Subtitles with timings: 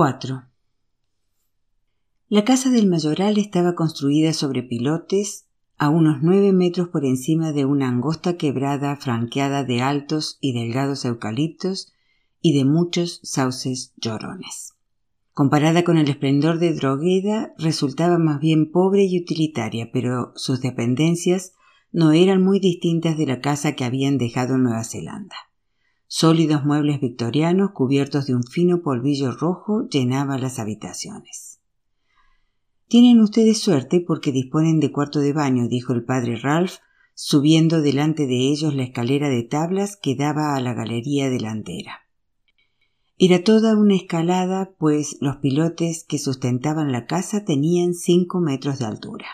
[0.00, 0.46] 4.
[2.30, 5.44] La casa del mayoral estaba construida sobre pilotes
[5.76, 11.04] a unos nueve metros por encima de una angosta quebrada franqueada de altos y delgados
[11.04, 11.92] eucaliptos
[12.40, 14.72] y de muchos sauces llorones.
[15.34, 21.52] Comparada con el esplendor de Drogueda, resultaba más bien pobre y utilitaria, pero sus dependencias
[21.92, 25.49] no eran muy distintas de la casa que habían dejado en Nueva Zelanda.
[26.12, 31.60] Sólidos muebles victorianos cubiertos de un fino polvillo rojo llenaban las habitaciones.
[32.88, 36.78] Tienen ustedes suerte porque disponen de cuarto de baño, dijo el padre Ralph,
[37.14, 42.00] subiendo delante de ellos la escalera de tablas que daba a la galería delantera.
[43.16, 48.86] Era toda una escalada, pues los pilotes que sustentaban la casa tenían cinco metros de
[48.86, 49.26] altura.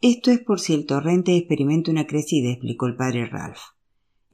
[0.00, 3.75] Esto es por si el torrente experimenta una crecida, explicó el padre Ralph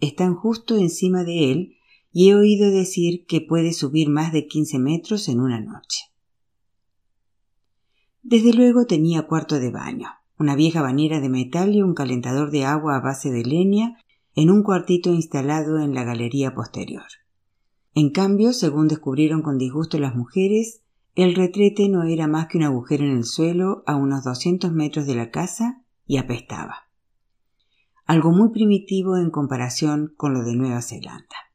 [0.03, 1.77] están justo encima de él
[2.11, 6.11] y he oído decir que puede subir más de quince metros en una noche.
[8.23, 12.65] Desde luego tenía cuarto de baño, una vieja bañera de metal y un calentador de
[12.65, 13.97] agua a base de leña
[14.35, 17.07] en un cuartito instalado en la galería posterior.
[17.95, 20.83] En cambio, según descubrieron con disgusto las mujeres,
[21.15, 25.07] el retrete no era más que un agujero en el suelo a unos doscientos metros
[25.07, 26.92] de la casa y apestaba
[28.13, 31.51] algo muy primitivo en comparación con lo de Nueva Zelanda.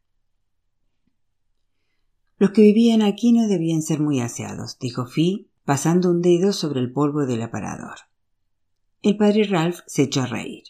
[2.39, 6.80] Los que vivían aquí no debían ser muy aseados, dijo Fi, pasando un dedo sobre
[6.80, 7.97] el polvo del aparador.
[9.03, 10.64] El padre Ralph se echó a reír.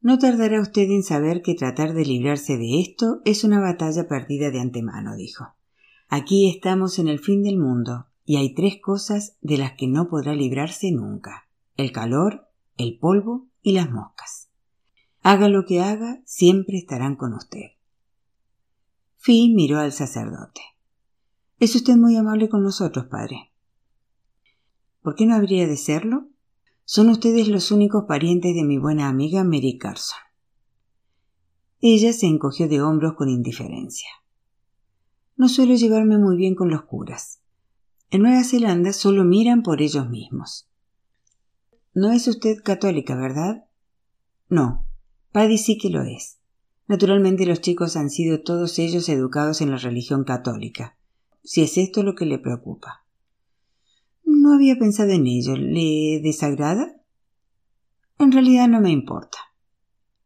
[0.00, 4.50] No tardará usted en saber que tratar de librarse de esto es una batalla perdida
[4.50, 5.44] de antemano, dijo.
[6.08, 10.08] Aquí estamos en el fin del mundo, y hay tres cosas de las que no
[10.08, 14.43] podrá librarse nunca el calor, el polvo y las moscas.
[15.26, 17.70] Haga lo que haga, siempre estarán con usted.
[19.16, 20.60] Fi miró al sacerdote.
[21.58, 23.50] Es usted muy amable con nosotros, padre.
[25.00, 26.28] ¿Por qué no habría de serlo?
[26.84, 30.18] Son ustedes los únicos parientes de mi buena amiga Mary Carson.
[31.80, 34.10] Ella se encogió de hombros con indiferencia.
[35.36, 37.40] No suelo llevarme muy bien con los curas.
[38.10, 40.68] En Nueva Zelanda solo miran por ellos mismos.
[41.94, 43.64] No es usted católica, ¿verdad?
[44.50, 44.83] No,
[45.34, 46.38] Paddy sí que lo es.
[46.86, 50.96] Naturalmente los chicos han sido todos ellos educados en la religión católica,
[51.42, 53.04] si es esto lo que le preocupa.
[54.24, 55.56] No había pensado en ello.
[55.56, 57.02] ¿Le desagrada?
[58.20, 59.38] En realidad no me importa.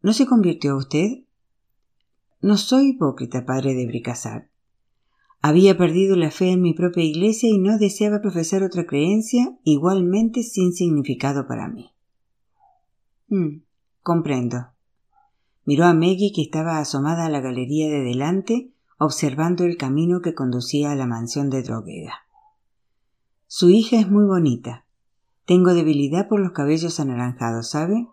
[0.02, 1.24] ¿No se convirtió usted?
[2.42, 4.50] No soy hipócrita, padre de Bricassar.
[5.40, 10.42] Había perdido la fe en mi propia iglesia y no deseaba profesar otra creencia igualmente
[10.42, 11.94] sin significado para mí.
[13.28, 13.62] Mm,
[14.02, 14.76] comprendo.
[15.68, 20.32] Miró a Maggie que estaba asomada a la galería de delante, observando el camino que
[20.32, 22.14] conducía a la mansión de Drogueda.
[23.46, 24.86] Su hija es muy bonita.
[25.44, 28.08] Tengo debilidad por los cabellos anaranjados, ¿sabe?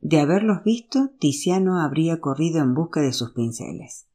[0.00, 4.08] De haberlos visto, Tiziano habría corrido en busca de sus pinceles.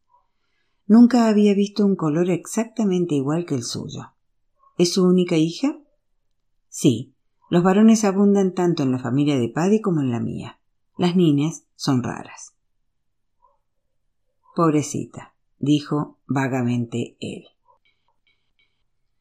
[0.85, 4.11] Nunca había visto un color exactamente igual que el suyo.
[4.77, 5.77] ¿Es su única hija?
[6.67, 7.15] Sí,
[7.49, 10.59] los varones abundan tanto en la familia de Paddy como en la mía.
[10.97, 12.52] Las niñas son raras.
[14.55, 17.45] Pobrecita, dijo vagamente él.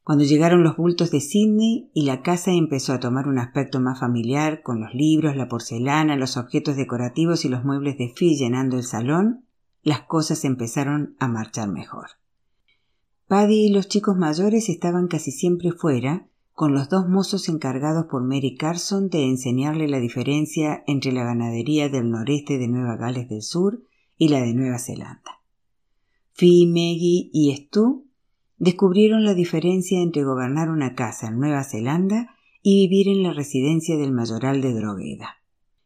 [0.05, 4.01] Cuando llegaron los bultos de Sidney y la casa empezó a tomar un aspecto más
[4.01, 8.77] familiar, con los libros, la porcelana, los objetos decorativos y los muebles de fi llenando
[8.77, 9.45] el salón,
[9.83, 12.09] las cosas empezaron a marchar mejor.
[13.29, 18.23] Paddy y los chicos mayores estaban casi siempre fuera, con los dos mozos encargados por
[18.23, 23.43] Mary Carson de enseñarle la diferencia entre la ganadería del noreste de Nueva Gales del
[23.43, 23.83] Sur
[24.23, 25.43] y la de Nueva Zelanda.
[26.31, 28.07] Fi, Maggie y Stu
[28.57, 33.97] descubrieron la diferencia entre gobernar una casa en Nueva Zelanda y vivir en la residencia
[33.97, 35.43] del mayoral de Drogueda.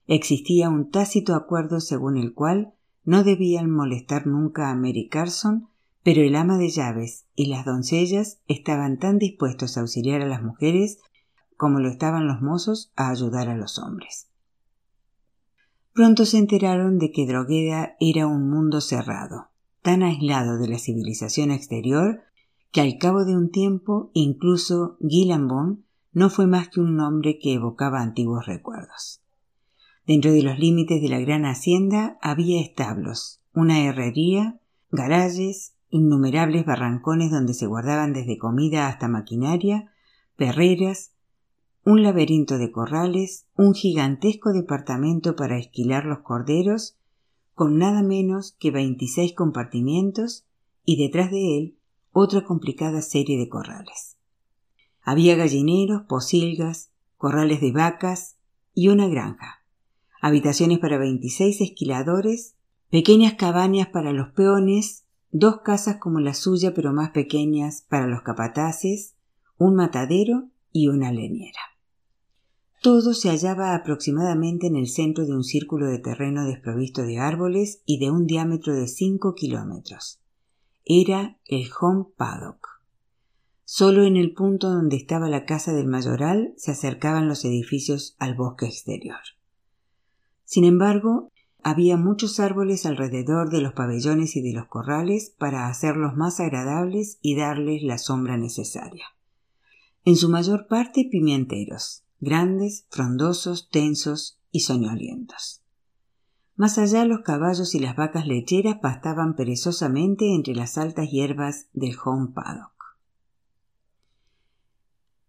[0.06, 2.74] Existía un tácito acuerdo según el cual
[3.06, 5.68] no debían molestar nunca a Mary Carson,
[6.02, 10.42] pero el ama de llaves y las doncellas estaban tan dispuestos a auxiliar a las
[10.42, 10.98] mujeres
[11.56, 14.28] como lo estaban los mozos a ayudar a los hombres.
[15.96, 19.48] Pronto se enteraron de que Drogueda era un mundo cerrado,
[19.80, 22.20] tan aislado de la civilización exterior
[22.70, 27.54] que al cabo de un tiempo incluso Gilambon no fue más que un nombre que
[27.54, 29.22] evocaba antiguos recuerdos.
[30.06, 34.60] Dentro de los límites de la gran hacienda había establos, una herrería,
[34.90, 39.90] garajes, innumerables barrancones donde se guardaban desde comida hasta maquinaria,
[40.36, 41.15] perreras,
[41.86, 46.98] un laberinto de corrales, un gigantesco departamento para esquilar los corderos,
[47.54, 50.44] con nada menos que veintiséis compartimientos,
[50.84, 51.76] y detrás de él
[52.10, 54.16] otra complicada serie de corrales.
[55.00, 58.36] Había gallineros, posilgas, corrales de vacas
[58.74, 59.62] y una granja,
[60.20, 62.56] habitaciones para veintiséis esquiladores,
[62.90, 68.22] pequeñas cabañas para los peones, dos casas como la suya pero más pequeñas para los
[68.22, 69.14] capataces,
[69.56, 71.60] un matadero y una leñera.
[72.82, 77.82] Todo se hallaba aproximadamente en el centro de un círculo de terreno desprovisto de árboles
[77.84, 80.20] y de un diámetro de cinco kilómetros.
[80.84, 82.76] Era el Home Paddock.
[83.64, 88.36] Solo en el punto donde estaba la casa del mayoral se acercaban los edificios al
[88.36, 89.18] bosque exterior.
[90.44, 91.32] Sin embargo,
[91.64, 97.18] había muchos árboles alrededor de los pabellones y de los corrales para hacerlos más agradables
[97.20, 99.06] y darles la sombra necesaria.
[100.04, 105.62] En su mayor parte pimienteros, grandes, frondosos, tensos y soñolientos.
[106.56, 111.96] Más allá los caballos y las vacas lecheras pastaban perezosamente entre las altas hierbas del
[112.02, 112.72] home paddock.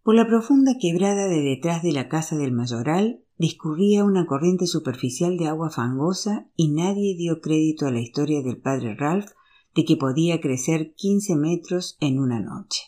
[0.02, 5.36] Por la profunda quebrada de detrás de la casa del mayoral discurría una corriente superficial
[5.36, 9.30] de agua fangosa y nadie dio crédito a la historia del padre Ralph
[9.74, 12.84] de que podía crecer quince metros en una noche.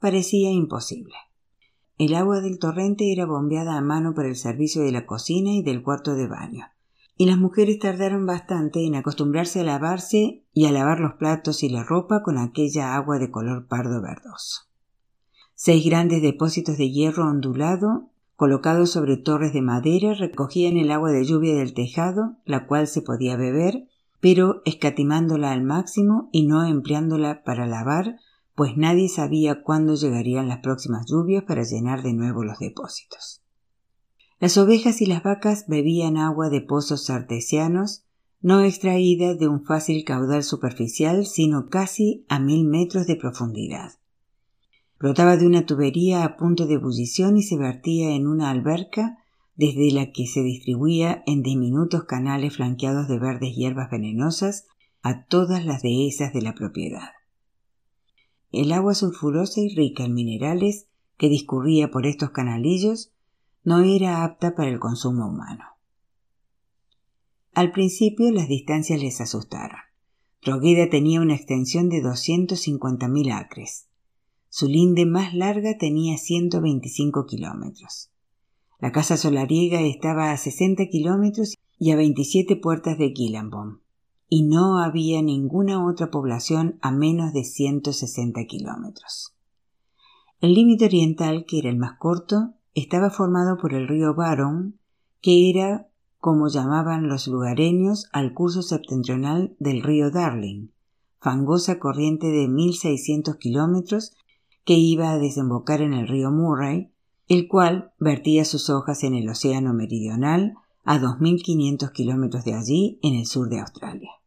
[0.00, 1.14] Parecía imposible.
[2.00, 5.62] El agua del torrente era bombeada a mano para el servicio de la cocina y
[5.62, 6.64] del cuarto de baño,
[7.18, 11.68] y las mujeres tardaron bastante en acostumbrarse a lavarse y a lavar los platos y
[11.68, 14.62] la ropa con aquella agua de color pardo verdoso.
[15.54, 21.26] Seis grandes depósitos de hierro ondulado, colocados sobre torres de madera, recogían el agua de
[21.26, 23.88] lluvia del tejado, la cual se podía beber,
[24.20, 28.16] pero escatimándola al máximo y no empleándola para lavar,
[28.54, 33.42] pues nadie sabía cuándo llegarían las próximas lluvias para llenar de nuevo los depósitos.
[34.38, 38.04] Las ovejas y las vacas bebían agua de pozos artesianos,
[38.40, 43.92] no extraída de un fácil caudal superficial, sino casi a mil metros de profundidad.
[44.98, 49.18] Brotaba de una tubería a punto de ebullición y se vertía en una alberca
[49.56, 54.66] desde la que se distribuía en diminutos canales flanqueados de verdes hierbas venenosas
[55.02, 57.10] a todas las dehesas de la propiedad.
[58.52, 60.86] El agua sulfurosa y rica en minerales
[61.16, 63.12] que discurría por estos canalillos
[63.62, 65.64] no era apta para el consumo humano.
[67.52, 69.78] Al principio las distancias les asustaron.
[70.42, 72.00] Drogueda tenía una extensión de
[73.08, 73.86] mil acres.
[74.48, 78.10] Su linde más larga tenía 125 kilómetros.
[78.80, 83.80] La casa solariega estaba a 60 kilómetros y a 27 puertas de Gillenbaum
[84.30, 89.34] y no había ninguna otra población a menos de 160 kilómetros.
[90.40, 94.78] El límite oriental, que era el más corto, estaba formado por el río Baron,
[95.20, 95.88] que era,
[96.18, 100.68] como llamaban los lugareños, al curso septentrional del río Darling,
[101.20, 104.12] fangosa corriente de 1600 kilómetros
[104.64, 106.92] que iba a desembocar en el río Murray,
[107.26, 110.54] el cual vertía sus hojas en el océano meridional
[110.84, 114.19] a 2.500 kilómetros de allí en el sur de Australia.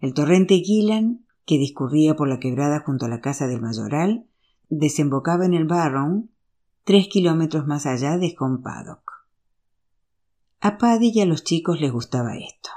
[0.00, 4.26] El torrente Gillan, que discurría por la quebrada junto a la casa del mayoral,
[4.70, 6.30] desembocaba en el Barron,
[6.84, 9.26] tres kilómetros más allá de Paddock.
[10.60, 12.70] A Paddy y a los chicos les gustaba esto.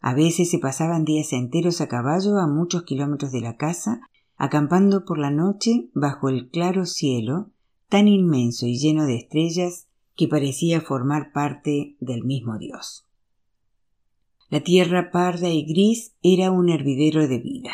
[0.00, 4.00] A veces se pasaban días enteros a caballo a muchos kilómetros de la casa,
[4.36, 7.50] acampando por la noche bajo el claro cielo,
[7.90, 13.09] tan inmenso y lleno de estrellas que parecía formar parte del mismo Dios.
[14.50, 17.70] La tierra parda y gris era un hervidero de vida.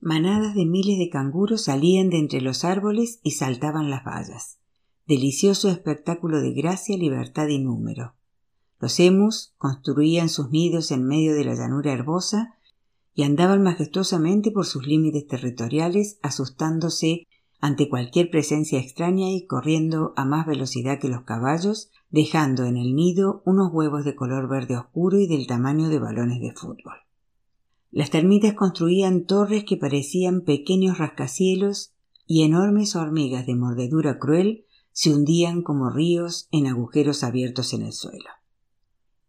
[0.00, 4.58] Manadas de miles de canguros salían de entre los árboles y saltaban las vallas.
[5.06, 8.16] Delicioso espectáculo de gracia, libertad y número.
[8.80, 12.56] Los emus construían sus nidos en medio de la llanura herbosa
[13.14, 17.28] y andaban majestuosamente por sus límites territoriales, asustándose
[17.60, 22.94] ante cualquier presencia extraña y corriendo a más velocidad que los caballos dejando en el
[22.94, 26.96] nido unos huevos de color verde oscuro y del tamaño de balones de fútbol.
[27.92, 31.92] Las termitas construían torres que parecían pequeños rascacielos
[32.26, 37.92] y enormes hormigas de mordedura cruel se hundían como ríos en agujeros abiertos en el
[37.92, 38.28] suelo.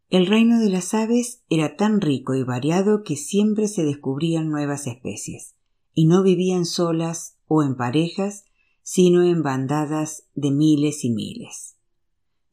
[0.09, 4.85] El reino de las aves era tan rico y variado que siempre se descubrían nuevas
[4.85, 5.55] especies,
[5.93, 8.45] y no vivían solas o en parejas,
[8.83, 11.77] sino en bandadas de miles y miles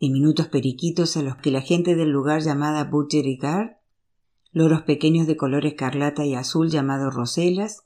[0.01, 3.25] diminutos periquitos a los que la gente del lugar llamada Butcher
[4.53, 7.85] loros pequeños de color escarlata y azul llamados roselas,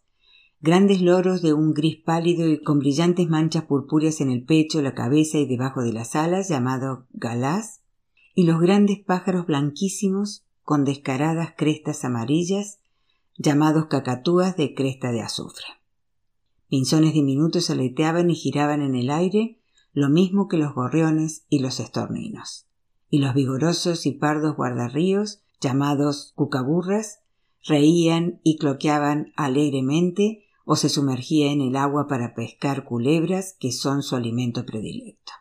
[0.61, 4.95] grandes loros de un gris pálido y con brillantes manchas purpúreas en el pecho, la
[4.95, 7.81] cabeza y debajo de las alas llamados galás,
[8.35, 12.78] y los grandes pájaros blanquísimos con descaradas crestas amarillas
[13.37, 15.66] llamados cacatúas de cresta de azufre.
[16.69, 19.59] Pinzones diminutos aleteaban y giraban en el aire,
[19.93, 22.67] lo mismo que los gorriones y los estorninos.
[23.11, 27.21] Y los vigorosos y pardos guardarríos, llamados cucaburras,
[27.65, 34.03] reían y cloqueaban alegremente o se sumergía en el agua para pescar culebras que son
[34.03, 35.33] su alimento predilecto.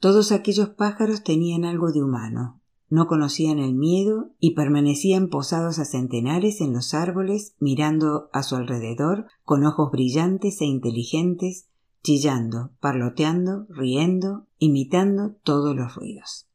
[0.00, 2.60] Todos aquellos pájaros tenían algo de humano,
[2.92, 8.56] no conocían el miedo y permanecían posados a centenares en los árboles mirando a su
[8.56, 11.68] alrededor con ojos brillantes e inteligentes,
[12.02, 16.48] chillando, parloteando, riendo, imitando todos los ruidos.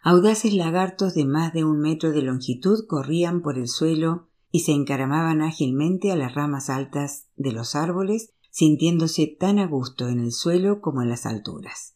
[0.00, 4.72] Audaces lagartos de más de un metro de longitud corrían por el suelo y se
[4.72, 10.32] encaramaban ágilmente a las ramas altas de los árboles, sintiéndose tan a gusto en el
[10.32, 11.94] suelo como en las alturas.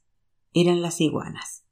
[0.52, 1.64] Eran las iguanas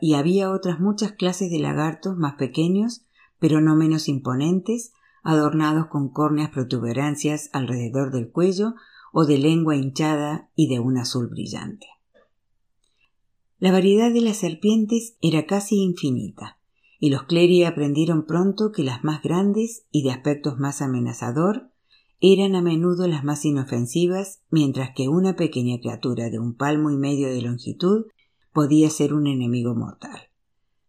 [0.00, 3.04] y había otras muchas clases de lagartos más pequeños,
[3.38, 8.74] pero no menos imponentes, adornados con córneas protuberancias alrededor del cuello
[9.12, 11.86] o de lengua hinchada y de un azul brillante.
[13.58, 16.58] La variedad de las serpientes era casi infinita,
[16.98, 21.70] y los cleri aprendieron pronto que las más grandes y de aspectos más amenazador
[22.20, 26.96] eran a menudo las más inofensivas, mientras que una pequeña criatura de un palmo y
[26.96, 28.06] medio de longitud
[28.52, 30.20] podía ser un enemigo mortal.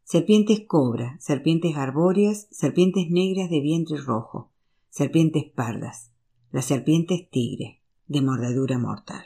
[0.04, 4.52] Serpientes cobra, serpientes arbóreas, serpientes negras de vientre rojo,
[4.90, 6.12] serpientes pardas,
[6.52, 7.83] las serpientes tigre,
[8.14, 9.26] de mordedura mortal.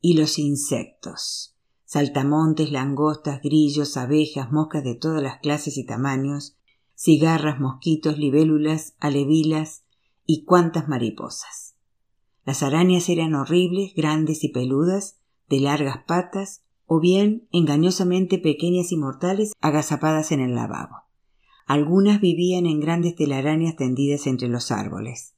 [0.00, 1.54] Y los insectos.
[1.84, 6.56] Saltamontes, langostas, grillos, abejas, moscas de todas las clases y tamaños,
[6.96, 9.84] cigarras, mosquitos, libélulas, alevilas
[10.26, 11.76] y cuantas mariposas.
[12.44, 18.96] Las arañas eran horribles, grandes y peludas, de largas patas, o bien engañosamente pequeñas y
[18.96, 20.96] mortales agazapadas en el lavabo.
[21.66, 25.34] Algunas vivían en grandes telarañas tendidas entre los árboles.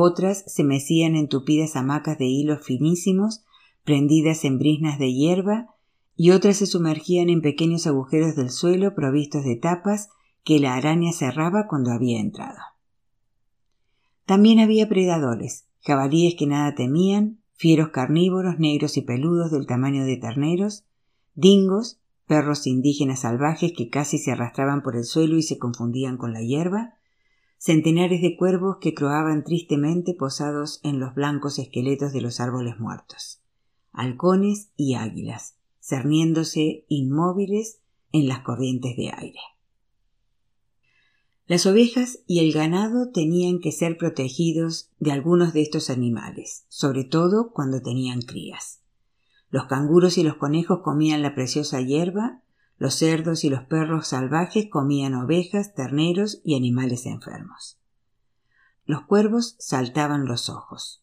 [0.00, 3.44] Otras se mecían en tupidas hamacas de hilos finísimos
[3.82, 5.74] prendidas en brisnas de hierba
[6.14, 10.08] y otras se sumergían en pequeños agujeros del suelo provistos de tapas
[10.44, 12.60] que la araña cerraba cuando había entrado.
[14.24, 20.16] También había predadores, jabalíes que nada temían, fieros carnívoros negros y peludos del tamaño de
[20.16, 20.84] terneros,
[21.34, 26.32] dingos, perros indígenas salvajes que casi se arrastraban por el suelo y se confundían con
[26.32, 26.97] la hierba,
[27.58, 33.42] centenares de cuervos que croaban tristemente posados en los blancos esqueletos de los árboles muertos,
[33.92, 37.80] halcones y águilas, cerniéndose inmóviles
[38.12, 39.40] en las corrientes de aire.
[41.46, 47.04] Las ovejas y el ganado tenían que ser protegidos de algunos de estos animales, sobre
[47.04, 48.82] todo cuando tenían crías.
[49.50, 52.42] Los canguros y los conejos comían la preciosa hierba,
[52.78, 57.78] los cerdos y los perros salvajes comían ovejas, terneros y animales enfermos.
[58.86, 61.02] Los cuervos saltaban los ojos.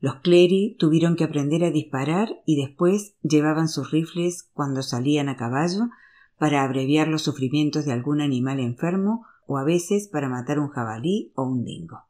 [0.00, 5.36] Los cleri tuvieron que aprender a disparar y después llevaban sus rifles cuando salían a
[5.36, 5.90] caballo
[6.38, 11.32] para abreviar los sufrimientos de algún animal enfermo o a veces para matar un jabalí
[11.34, 12.04] o un dingo.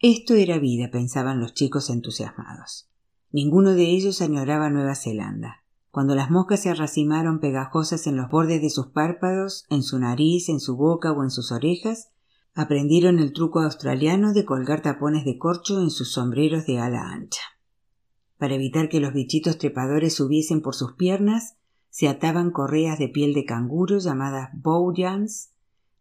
[0.00, 2.88] Esto era vida, pensaban los chicos entusiasmados.
[3.30, 5.61] Ninguno de ellos añoraba Nueva Zelanda.
[5.92, 10.48] Cuando las moscas se arracimaron pegajosas en los bordes de sus párpados, en su nariz,
[10.48, 12.08] en su boca o en sus orejas,
[12.54, 17.42] aprendieron el truco australiano de colgar tapones de corcho en sus sombreros de ala ancha.
[18.38, 21.58] Para evitar que los bichitos trepadores subiesen por sus piernas,
[21.90, 25.52] se ataban correas de piel de canguro llamadas bowjans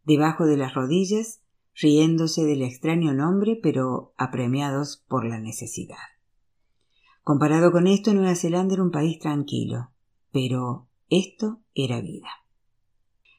[0.05, 1.41] debajo de las rodillas,
[1.75, 6.10] riéndose del extraño nombre, pero apremiados por la necesidad.
[7.23, 9.91] Comparado con esto, Nueva Zelanda era un país tranquilo,
[10.31, 12.29] pero esto era vida.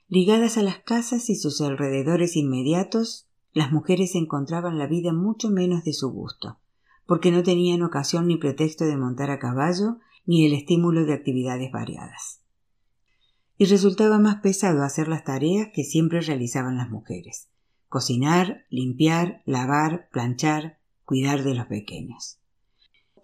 [0.08, 5.84] Ligadas a las casas y sus alrededores inmediatos, las mujeres encontraban la vida mucho menos
[5.84, 6.58] de su gusto,
[7.06, 11.70] porque no tenían ocasión ni pretexto de montar a caballo ni el estímulo de actividades
[11.72, 12.42] variadas
[13.62, 17.48] y resultaba más pesado hacer las tareas que siempre realizaban las mujeres
[17.88, 22.40] cocinar, limpiar, lavar, planchar, cuidar de los pequeños.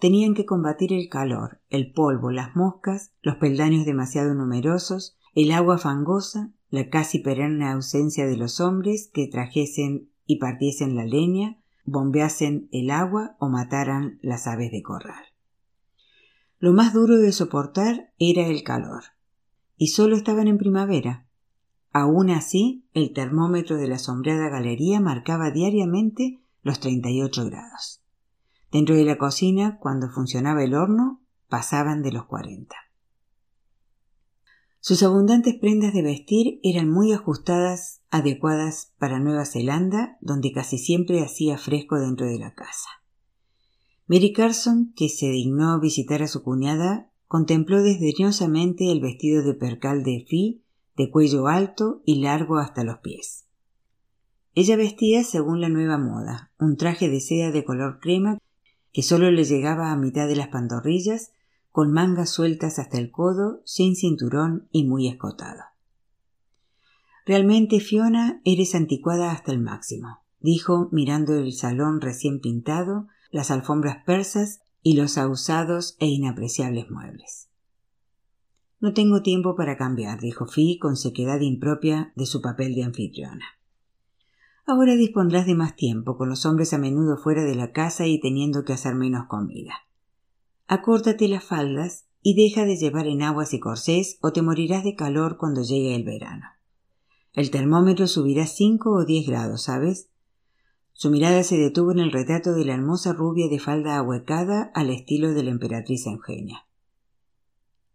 [0.00, 5.78] Tenían que combatir el calor, el polvo, las moscas, los peldaños demasiado numerosos, el agua
[5.78, 12.68] fangosa, la casi perenne ausencia de los hombres que trajesen y partiesen la leña, bombeasen
[12.70, 15.24] el agua o mataran las aves de corral.
[16.60, 19.04] Lo más duro de soportar era el calor
[19.76, 21.26] y solo estaban en primavera.
[21.92, 28.02] Aún así, el termómetro de la sombreada galería marcaba diariamente los 38 grados.
[28.70, 32.75] Dentro de la cocina, cuando funcionaba el horno, pasaban de los 40.
[34.80, 41.22] Sus abundantes prendas de vestir eran muy ajustadas, adecuadas para Nueva Zelanda, donde casi siempre
[41.22, 42.88] hacía fresco dentro de la casa.
[44.06, 50.02] Mary Carson, que se dignó visitar a su cuñada, contempló desdeñosamente el vestido de percal
[50.02, 50.62] de Fi,
[50.96, 53.46] de cuello alto y largo hasta los pies.
[54.54, 58.38] Ella vestía según la nueva moda, un traje de seda de color crema
[58.92, 61.33] que solo le llegaba a mitad de las pantorrillas,
[61.71, 65.62] con mangas sueltas hasta el codo, sin cinturón y muy escotado.
[67.26, 74.02] Realmente, Fiona, eres anticuada hasta el máximo, dijo mirando el salón recién pintado, las alfombras
[74.04, 77.49] persas y los ahusados e inapreciables muebles.
[78.80, 83.57] No tengo tiempo para cambiar, dijo Fi con sequedad impropia de su papel de anfitriona.
[84.70, 88.20] Ahora dispondrás de más tiempo, con los hombres a menudo fuera de la casa y
[88.20, 89.72] teniendo que hacer menos comida.
[90.66, 95.38] Acórtate las faldas y deja de llevar enaguas y corsés o te morirás de calor
[95.38, 96.44] cuando llegue el verano.
[97.32, 100.10] El termómetro subirá cinco o diez grados, ¿sabes?
[100.92, 104.90] Su mirada se detuvo en el retrato de la hermosa rubia de falda ahuecada al
[104.90, 106.66] estilo de la emperatriz Eugenia.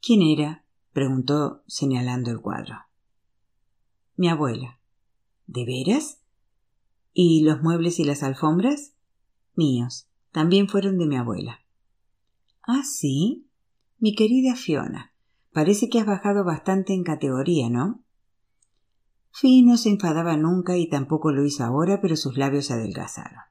[0.01, 0.65] ¿Quién era?
[0.91, 2.77] preguntó señalando el cuadro.
[4.15, 4.79] Mi abuela.
[5.45, 6.22] ¿De veras?
[7.13, 8.93] ¿Y los muebles y las alfombras?
[9.55, 10.07] Míos.
[10.31, 11.59] También fueron de mi abuela.
[12.63, 13.47] Ah, sí.
[13.99, 15.13] Mi querida Fiona.
[15.51, 18.03] Parece que has bajado bastante en categoría, ¿no?
[19.31, 23.41] Fi no se enfadaba nunca y tampoco lo hizo ahora, pero sus labios se adelgazaron.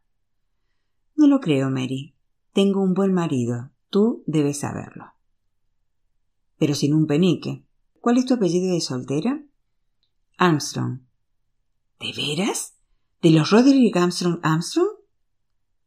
[1.15, 2.17] No lo creo, Mary.
[2.53, 3.71] Tengo un buen marido.
[3.91, 5.13] Tú debes saberlo.
[6.59, 7.65] Pero sin un penique.
[8.01, 9.45] ¿Cuál es tu apellido de soltera?
[10.39, 11.01] Armstrong.
[12.01, 12.75] ¿De veras?
[13.23, 14.97] ¿De los Roderick Armstrong Armstrong?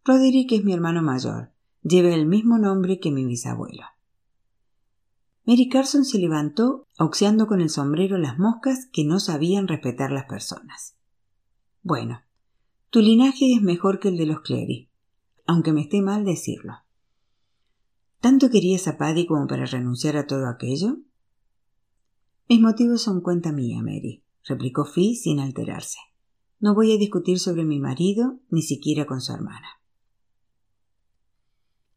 [0.06, 1.52] Roderick es mi hermano mayor.
[1.84, 3.84] Lleva el mismo nombre que mi bisabuelo.
[5.46, 10.28] Mary Carson se levantó, auxeando con el sombrero las moscas que no sabían respetar las
[10.28, 10.96] personas.
[11.84, 12.22] Bueno,
[12.90, 14.90] tu linaje es mejor que el de los Clery,
[15.46, 16.76] aunque me esté mal decirlo.
[18.22, 21.00] ¿Tanto querías a Paddy como para renunciar a todo aquello?
[22.48, 26.00] Mis motivos son cuenta mía, Mary, replicó Fi sin alterarse.
[26.66, 29.68] No voy a discutir sobre mi marido, ni siquiera con su hermana.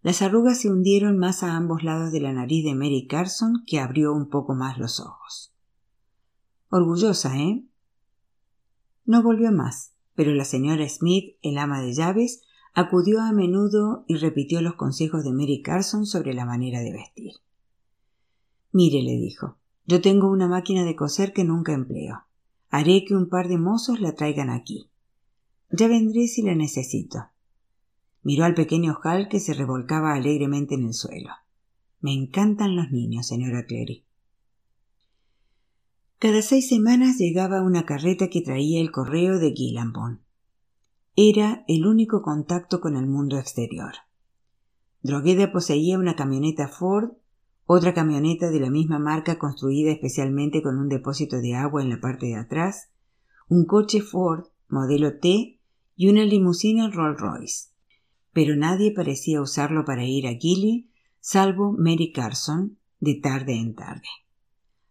[0.02, 3.81] Las arrugas se hundieron más a ambos lados de la nariz de Mary Carson, que
[3.81, 5.54] abrió un poco más los ojos.
[6.68, 7.64] Orgullosa, ¿eh?
[9.07, 12.42] No volvió más, pero la señora Smith, el ama de llaves,
[12.74, 17.33] acudió a menudo y repitió los consejos de Mary Carson sobre la manera de vestir.
[18.72, 22.28] Mire, le dijo, yo tengo una máquina de coser que nunca empleo.
[22.70, 24.90] Haré que un par de mozos la traigan aquí.
[25.70, 27.31] Ya vendré si la necesito.
[28.22, 31.31] Miró al pequeño Hal que se revolcaba alegremente en el suelo.
[32.00, 34.04] Me encantan los niños, señora Clary.
[36.18, 40.20] Cada seis semanas llegaba una carreta que traía el correo de Gillanbon.
[41.14, 43.92] Era el único contacto con el mundo exterior.
[45.02, 47.12] Drogueda poseía una camioneta Ford,
[47.70, 52.00] otra camioneta de la misma marca construida especialmente con un depósito de agua en la
[52.00, 52.90] parte de atrás,
[53.48, 55.61] un coche Ford modelo T
[55.94, 57.68] y una limusina Rolls Royce
[58.38, 64.07] pero nadie parecía usarlo para ir a Gilly, salvo Mary Carson, de tarde en tarde.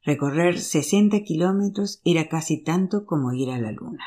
[0.04, 4.04] Recorrer sesenta kilómetros era casi tanto como ir a la luna.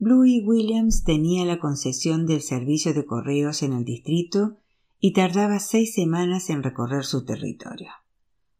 [0.00, 4.58] Bluey Williams tenía la concesión del servicio de correos en el distrito
[5.00, 7.90] y tardaba seis semanas en recorrer su territorio.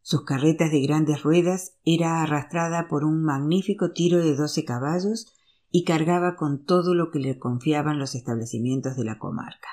[0.03, 5.35] Sus carretas de grandes ruedas era arrastrada por un magnífico tiro de doce caballos
[5.70, 9.68] y cargaba con todo lo que le confiaban los establecimientos de la comarca.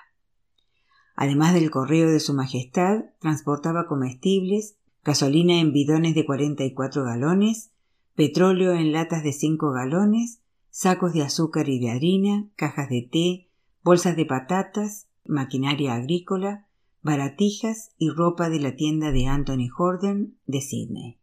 [1.15, 7.71] Además del correo de Su Majestad, transportaba comestibles, gasolina en bidones de 44 galones,
[8.15, 13.49] petróleo en latas de 5 galones, sacos de azúcar y de harina, cajas de té,
[13.83, 16.67] bolsas de patatas, maquinaria agrícola,
[17.01, 21.19] baratijas y ropa de la tienda de Anthony Jordan de Sydney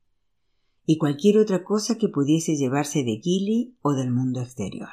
[0.87, 4.91] y cualquier otra cosa que pudiese llevarse de Gilly o del mundo exterior.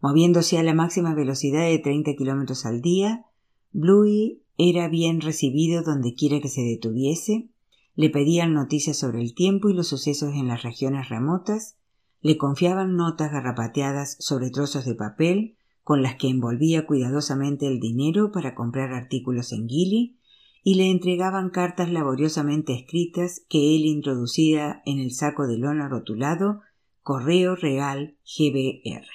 [0.00, 3.24] Moviéndose a la máxima velocidad de 30 kilómetros al día,
[3.72, 7.48] Bluey era bien recibido donde quiera que se detuviese,
[7.96, 11.76] le pedían noticias sobre el tiempo y los sucesos en las regiones remotas,
[12.20, 18.32] le confiaban notas garrapateadas sobre trozos de papel con las que envolvía cuidadosamente el dinero
[18.32, 20.18] para comprar artículos en Gilly
[20.64, 26.62] y le entregaban cartas laboriosamente escritas que él introducía en el saco de lona rotulado
[27.02, 29.06] Correo Real GBR.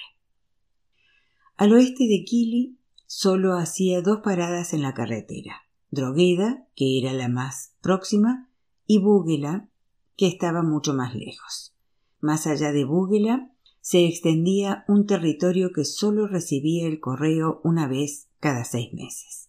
[1.56, 7.28] Al oeste de Kili solo hacía dos paradas en la carretera, Drogueda, que era la
[7.28, 8.48] más próxima,
[8.86, 9.68] y Búguela,
[10.16, 11.74] que estaba mucho más lejos.
[12.20, 13.50] Más allá de Búguela
[13.80, 19.48] se extendía un territorio que sólo recibía el correo una vez cada seis meses.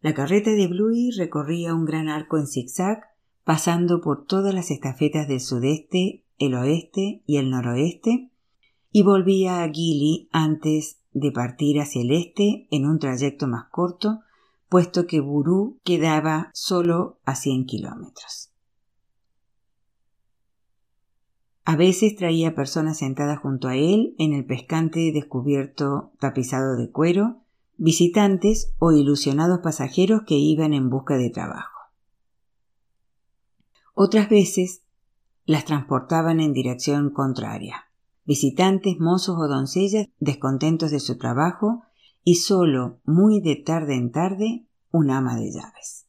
[0.00, 3.04] La carreta de Bluey recorría un gran arco en zigzag,
[3.44, 8.30] pasando por todas las estafetas del sudeste, el oeste y el noroeste,
[8.90, 14.20] y volvía a Gili antes de partir hacia el este en un trayecto más corto,
[14.68, 18.51] puesto que Burú quedaba solo a cien kilómetros.
[21.64, 27.42] A veces traía personas sentadas junto a él en el pescante descubierto tapizado de cuero,
[27.76, 31.72] visitantes o ilusionados pasajeros que iban en busca de trabajo.
[33.94, 34.82] Otras veces
[35.44, 37.84] las transportaban en dirección contraria.
[38.24, 41.82] Visitantes, mozos o doncellas descontentos de su trabajo
[42.24, 46.06] y solo muy de tarde en tarde un ama de llaves.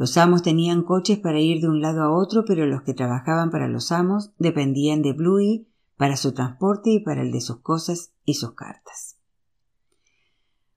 [0.00, 3.50] Los amos tenían coches para ir de un lado a otro, pero los que trabajaban
[3.50, 8.14] para los amos dependían de Bluey para su transporte y para el de sus cosas
[8.24, 9.18] y sus cartas.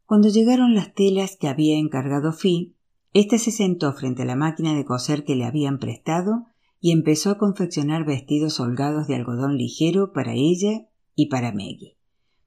[0.06, 2.76] Cuando llegaron las telas que había encargado Fi,
[3.14, 6.48] éste se sentó frente a la máquina de coser que le habían prestado
[6.82, 11.96] y empezó a confeccionar vestidos holgados de algodón ligero para ella y para Maggie,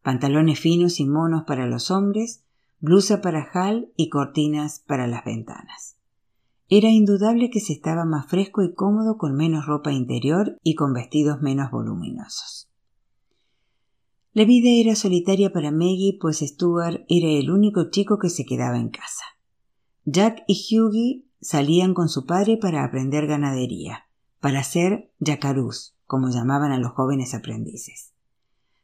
[0.03, 2.45] pantalones finos y monos para los hombres,
[2.81, 5.96] blusa para Hal y cortinas para las ventanas.
[6.69, 10.93] Era indudable que se estaba más fresco y cómodo con menos ropa interior y con
[10.93, 12.69] vestidos menos voluminosos.
[14.33, 18.79] La vida era solitaria para Maggie, pues Stuart era el único chico que se quedaba
[18.79, 19.25] en casa.
[20.05, 24.07] Jack y Hughie salían con su padre para aprender ganadería,
[24.41, 28.13] para ser yacarús, como llamaban a los jóvenes aprendices.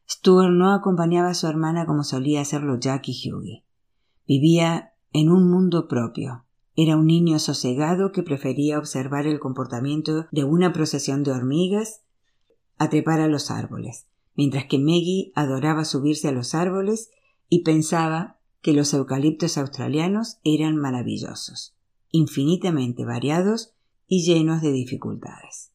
[0.09, 3.65] Stuart no acompañaba a su hermana como solía hacerlo Jack y Hughie.
[4.27, 10.45] Vivía en un mundo propio, era un niño sosegado que prefería observar el comportamiento de
[10.45, 12.03] una procesión de hormigas
[12.79, 17.11] a trepar a los árboles, mientras que Maggie adoraba subirse a los árboles
[17.49, 21.75] y pensaba que los eucaliptos australianos eran maravillosos,
[22.11, 23.75] infinitamente variados
[24.07, 25.73] y llenos de dificultades.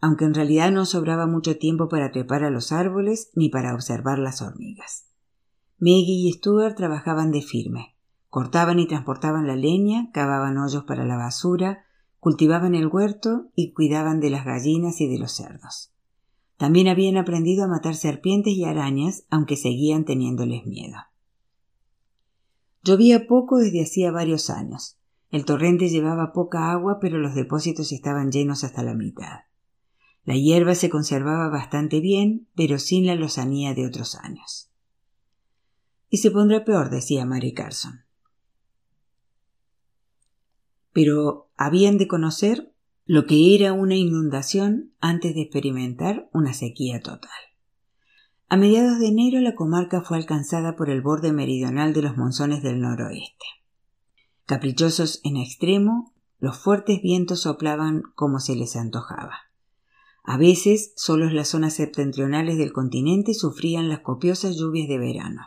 [0.00, 4.18] Aunque en realidad no sobraba mucho tiempo para trepar a los árboles ni para observar
[4.18, 5.06] las hormigas.
[5.78, 7.94] Maggie y Stuart trabajaban de firme,
[8.32, 11.84] Cortaban y transportaban la leña, cavaban hoyos para la basura,
[12.18, 15.92] cultivaban el huerto y cuidaban de las gallinas y de los cerdos.
[16.56, 20.96] También habían aprendido a matar serpientes y arañas, aunque seguían teniéndoles miedo.
[22.82, 24.98] Llovía poco desde hacía varios años.
[25.28, 29.40] El torrente llevaba poca agua, pero los depósitos estaban llenos hasta la mitad.
[30.24, 34.70] La hierba se conservaba bastante bien, pero sin la lozanía de otros años.
[36.08, 38.01] Y se pondrá peor, decía Mary Carson
[40.92, 42.72] pero habían de conocer
[43.04, 47.30] lo que era una inundación antes de experimentar una sequía total.
[48.48, 52.62] A mediados de enero la comarca fue alcanzada por el borde meridional de los monzones
[52.62, 53.46] del noroeste.
[54.46, 59.38] Caprichosos en extremo, los fuertes vientos soplaban como se les antojaba.
[60.24, 65.46] A veces, solo las zonas septentrionales del continente sufrían las copiosas lluvias de verano.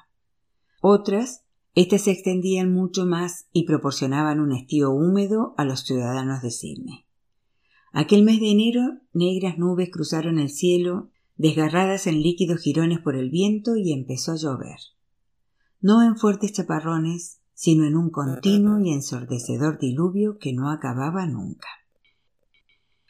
[0.81, 1.44] Otras,
[1.75, 7.05] estas se extendían mucho más y proporcionaban un estío húmedo a los ciudadanos de Sydney.
[7.91, 8.81] Aquel mes de enero,
[9.13, 14.38] negras nubes cruzaron el cielo, desgarradas en líquidos jirones por el viento, y empezó a
[14.38, 14.77] llover.
[15.81, 21.67] No en fuertes chaparrones, sino en un continuo y ensordecedor diluvio que no acababa nunca.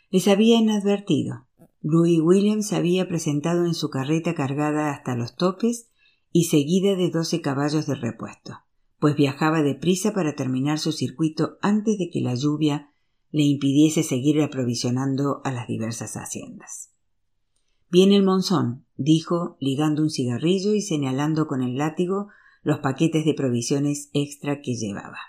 [0.09, 1.47] Les habían advertido.
[1.81, 5.89] Louis Williams había presentado en su carreta cargada hasta los topes
[6.37, 8.59] y seguida de doce caballos de repuesto,
[8.99, 12.91] pues viajaba deprisa para terminar su circuito antes de que la lluvia
[13.31, 16.91] le impidiese seguir aprovisionando a las diversas haciendas.
[17.89, 22.27] Viene el monzón, dijo, ligando un cigarrillo y señalando con el látigo
[22.63, 25.19] los paquetes de provisiones extra que llevaba.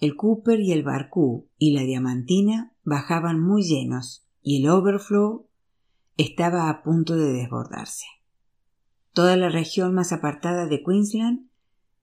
[0.00, 5.46] El Cooper y el Barcú y la Diamantina bajaban muy llenos y el Overflow
[6.16, 8.06] estaba a punto de desbordarse.
[9.16, 11.48] Toda la región más apartada de Queensland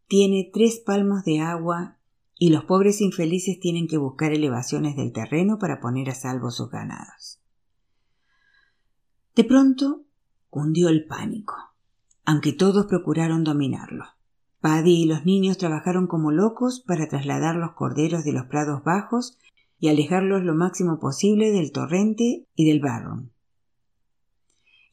[0.08, 2.00] tiene tres palmos de agua
[2.40, 6.72] y los pobres infelices tienen que buscar elevaciones del terreno para poner a salvo sus
[6.72, 7.40] ganados.
[9.36, 10.06] De pronto
[10.50, 11.54] cundió el pánico,
[12.26, 14.06] aunque todos procuraron dominarlo.
[14.60, 19.38] Paddy y los niños trabajaron como locos para trasladar los corderos de los prados bajos
[19.80, 23.30] y alejarlos lo máximo posible del torrente y del barro.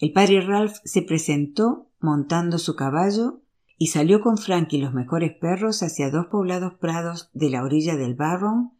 [0.01, 3.43] El padre Ralph se presentó montando su caballo
[3.77, 7.97] y salió con Frank y los mejores perros hacia dos poblados prados de la orilla
[7.97, 8.73] del Barron,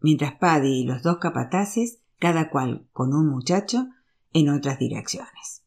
[0.00, 3.88] mientras Paddy y los dos capataces, cada cual con un muchacho,
[4.32, 5.64] en otras direcciones.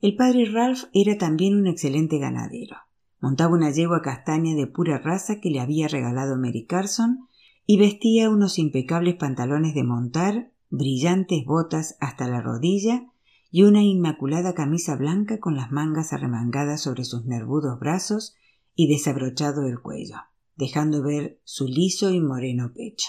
[0.00, 2.76] El padre Ralph era también un excelente ganadero.
[3.20, 7.28] Montaba una yegua castaña de pura raza que le había regalado Mary Carson
[7.64, 13.06] y vestía unos impecables pantalones de montar, brillantes botas hasta la rodilla
[13.50, 18.34] y una inmaculada camisa blanca con las mangas arremangadas sobre sus nervudos brazos
[18.74, 20.16] y desabrochado el cuello,
[20.56, 23.08] dejando ver su liso y moreno pecho.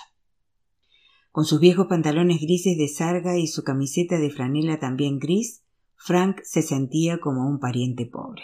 [1.32, 5.64] Con sus viejos pantalones grises de sarga y su camiseta de franela también gris,
[5.96, 8.44] Frank se sentía como un pariente pobre.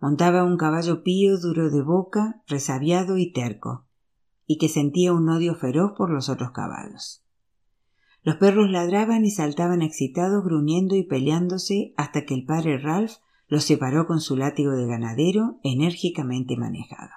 [0.00, 3.86] Montaba un caballo pío, duro de boca, resabiado y terco,
[4.46, 7.23] y que sentía un odio feroz por los otros caballos.
[8.24, 13.64] Los perros ladraban y saltaban excitados, gruñendo y peleándose hasta que el padre Ralph los
[13.64, 17.12] separó con su látigo de ganadero enérgicamente manejado.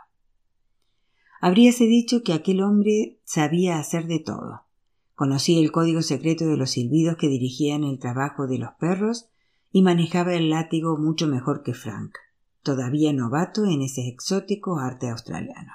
[1.39, 4.63] Habríase dicho que aquel hombre sabía hacer de todo.
[5.15, 9.29] Conocía el código secreto de los silbidos que dirigían el trabajo de los perros
[9.71, 12.15] y manejaba el látigo mucho mejor que Frank,
[12.63, 15.71] todavía novato en ese exótico arte australiano.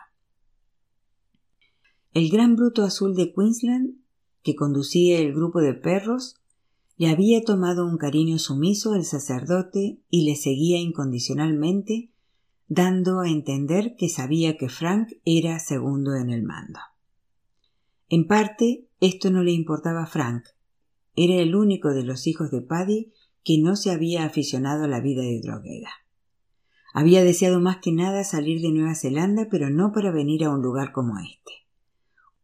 [2.12, 4.01] El gran bruto azul de Queensland
[4.42, 6.36] que conducía el grupo de perros,
[6.96, 12.10] le había tomado un cariño sumiso al sacerdote y le seguía incondicionalmente,
[12.68, 16.78] dando a entender que sabía que Frank era segundo en el mando.
[18.08, 20.44] En parte, esto no le importaba a Frank.
[21.16, 23.12] Era el único de los hijos de Paddy
[23.44, 25.90] que no se había aficionado a la vida de droguera.
[26.94, 30.62] Había deseado más que nada salir de Nueva Zelanda, pero no para venir a un
[30.62, 31.61] lugar como este.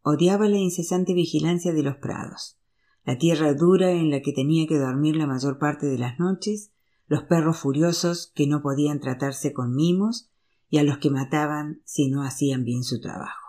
[0.01, 2.57] Odiaba la incesante vigilancia de los prados,
[3.05, 6.71] la tierra dura en la que tenía que dormir la mayor parte de las noches,
[7.07, 10.29] los perros furiosos que no podían tratarse con mimos
[10.69, 13.47] y a los que mataban si no hacían bien su trabajo.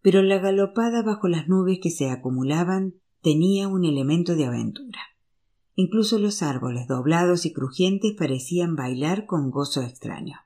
[0.00, 5.00] Pero la galopada bajo las nubes que se acumulaban tenía un elemento de aventura.
[5.74, 10.38] Incluso los árboles doblados y crujientes parecían bailar con gozo extraño.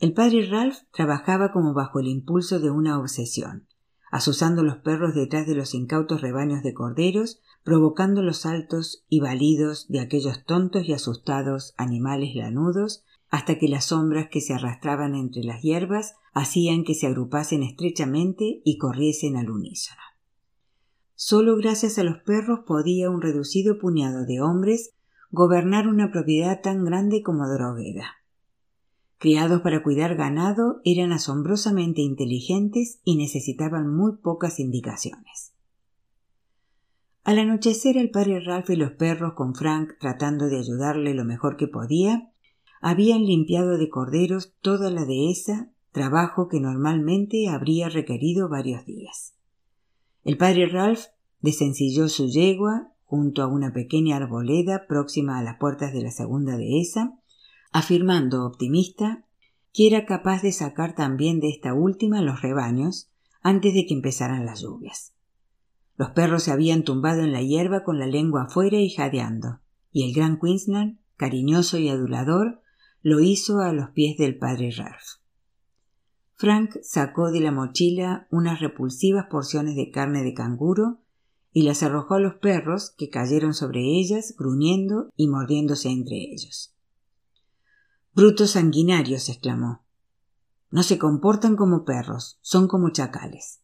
[0.00, 3.68] El padre Ralph trabajaba como bajo el impulso de una obsesión,
[4.10, 9.86] asusando los perros detrás de los incautos rebaños de corderos, provocando los saltos y balidos
[9.88, 15.44] de aquellos tontos y asustados animales lanudos, hasta que las sombras que se arrastraban entre
[15.44, 20.00] las hierbas hacían que se agrupasen estrechamente y corriesen al unísono.
[21.14, 24.90] Solo gracias a los perros podía un reducido puñado de hombres
[25.30, 28.23] gobernar una propiedad tan grande como Drogueda
[29.24, 35.54] criados para cuidar ganado, eran asombrosamente inteligentes y necesitaban muy pocas indicaciones.
[37.22, 41.56] Al anochecer el padre Ralph y los perros, con Frank tratando de ayudarle lo mejor
[41.56, 42.32] que podía,
[42.82, 49.32] habían limpiado de corderos toda la dehesa, trabajo que normalmente habría requerido varios días.
[50.22, 51.04] El padre Ralph
[51.40, 56.58] desencilló su yegua junto a una pequeña arboleda próxima a las puertas de la segunda
[56.58, 57.18] dehesa
[57.74, 59.26] afirmando optimista
[59.72, 63.10] que era capaz de sacar también de esta última los rebaños
[63.42, 65.12] antes de que empezaran las lluvias.
[65.96, 69.58] Los perros se habían tumbado en la hierba con la lengua afuera y jadeando,
[69.90, 72.62] y el gran Queensland, cariñoso y adulador,
[73.02, 75.18] lo hizo a los pies del padre Ralph.
[76.36, 81.00] Frank sacó de la mochila unas repulsivas porciones de carne de canguro
[81.52, 86.73] y las arrojó a los perros que cayeron sobre ellas, gruñendo y mordiéndose entre ellos.
[88.14, 89.84] Brutos sanguinarios, exclamó.
[90.70, 93.60] No se comportan como perros, son como chacales.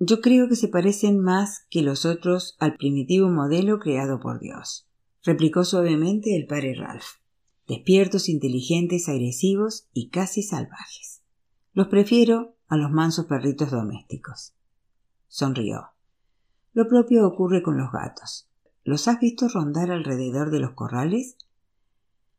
[0.00, 4.88] Yo creo que se parecen más que los otros al primitivo modelo creado por Dios,
[5.22, 7.18] replicó suavemente el padre Ralph.
[7.66, 11.20] Despiertos, inteligentes, agresivos y casi salvajes.
[11.74, 14.54] Los prefiero a los mansos perritos domésticos.
[15.26, 15.88] Sonrió.
[16.72, 18.48] Lo propio ocurre con los gatos.
[18.84, 21.36] ¿Los has visto rondar alrededor de los corrales?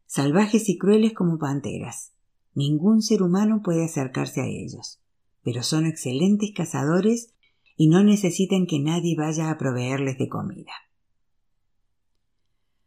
[0.10, 2.14] Salvajes y crueles como panteras.
[2.56, 5.00] Ningún ser humano puede acercarse a ellos,
[5.44, 7.36] pero son excelentes cazadores
[7.78, 10.72] y no necesitan que nadie vaya a proveerles de comida.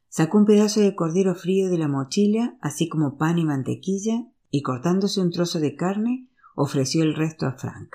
[0.08, 4.62] Sacó un pedazo de cordero frío de la mochila, así como pan y mantequilla, y
[4.62, 7.94] cortándose un trozo de carne, ofreció el resto a Frank.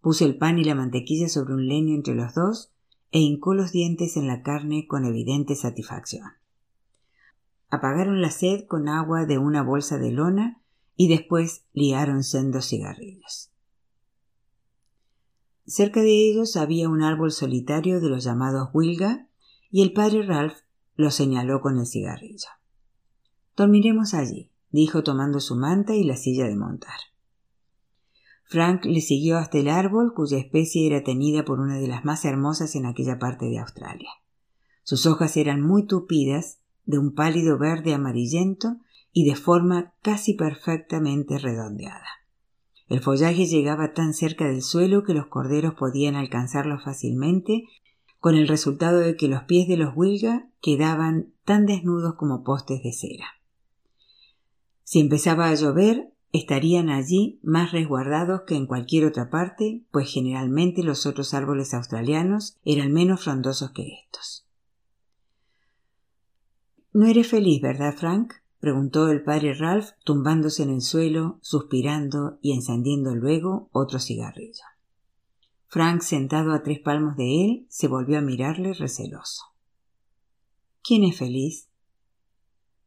[0.00, 2.72] Puso el pan y la mantequilla sobre un leño entre los dos
[3.12, 6.37] e hincó los dientes en la carne con evidente satisfacción.
[7.70, 10.62] Apagaron la sed con agua de una bolsa de lona
[10.96, 13.50] y después liaron sendos cigarrillos.
[15.66, 19.28] Cerca de ellos había un árbol solitario de los llamados Wilga
[19.70, 20.56] y el padre Ralph
[20.96, 22.48] lo señaló con el cigarrillo.
[23.54, 26.98] Dormiremos allí, dijo tomando su manta y la silla de montar.
[28.44, 32.24] Frank le siguió hasta el árbol cuya especie era tenida por una de las más
[32.24, 34.10] hermosas en aquella parte de Australia.
[34.84, 38.78] Sus hojas eran muy tupidas, de un pálido verde amarillento
[39.12, 42.08] y de forma casi perfectamente redondeada.
[42.88, 47.68] El follaje llegaba tan cerca del suelo que los corderos podían alcanzarlo fácilmente,
[48.20, 52.82] con el resultado de que los pies de los Wilga quedaban tan desnudos como postes
[52.82, 53.26] de cera.
[54.82, 60.82] Si empezaba a llover, estarían allí más resguardados que en cualquier otra parte, pues generalmente
[60.82, 64.47] los otros árboles australianos eran menos frondosos que estos.
[66.98, 68.34] No eres feliz, ¿verdad, Frank?
[68.58, 74.64] preguntó el padre Ralph, tumbándose en el suelo, suspirando y encendiendo luego otro cigarrillo.
[75.68, 79.44] Frank, sentado a tres palmos de él, se volvió a mirarle receloso.
[80.82, 81.68] ¿Quién es feliz?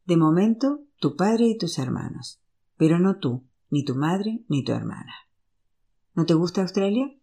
[0.05, 2.41] De momento, tu padre y tus hermanos
[2.75, 5.13] pero no tú, ni tu madre, ni tu hermana.
[6.15, 7.15] ¿No te gusta Australia?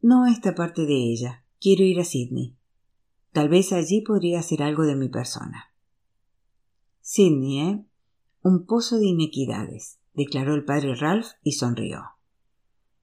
[0.00, 1.44] No esta parte de ella.
[1.60, 2.55] Quiero ir a Sydney.
[3.36, 5.70] Tal vez allí podría hacer algo de mi persona.
[7.02, 7.84] Sydney, ¿eh?
[8.40, 12.02] Un pozo de inequidades, declaró el padre Ralph y sonrió.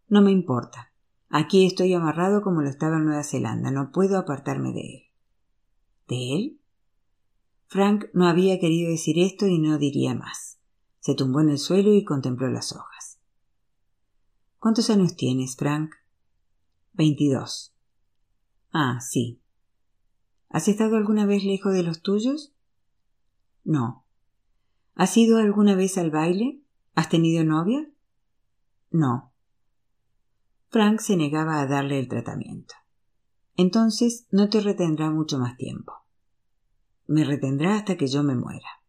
[0.08, 0.92] No me importa.
[1.30, 3.70] Aquí estoy amarrado como lo estaba en Nueva Zelanda.
[3.70, 5.04] No puedo apartarme de él.
[6.08, 6.60] ¿De él?
[7.68, 10.58] Frank no había querido decir esto y no diría más.
[11.00, 13.20] Se tumbó en el suelo y contempló las hojas.
[14.58, 15.92] ¿Cuántos años tienes, Frank?
[16.94, 17.76] Veintidós.
[18.72, 19.43] Ah, sí.
[20.54, 22.54] ¿Has estado alguna vez lejos de los tuyos?
[23.64, 24.06] No.
[24.94, 26.62] ¿Has ido alguna vez al baile?
[26.94, 27.90] ¿Has tenido novia?
[28.92, 29.34] No.
[30.70, 32.76] Frank se negaba a darle el tratamiento.
[33.58, 35.94] Entonces no te retendrá mucho más tiempo.
[37.08, 38.84] Me retendrá hasta que yo me muera.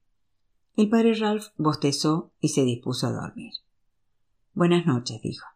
[0.77, 3.53] El padre Ralph bostezó y se dispuso a dormir.
[4.53, 5.46] Buenas noches, dijo.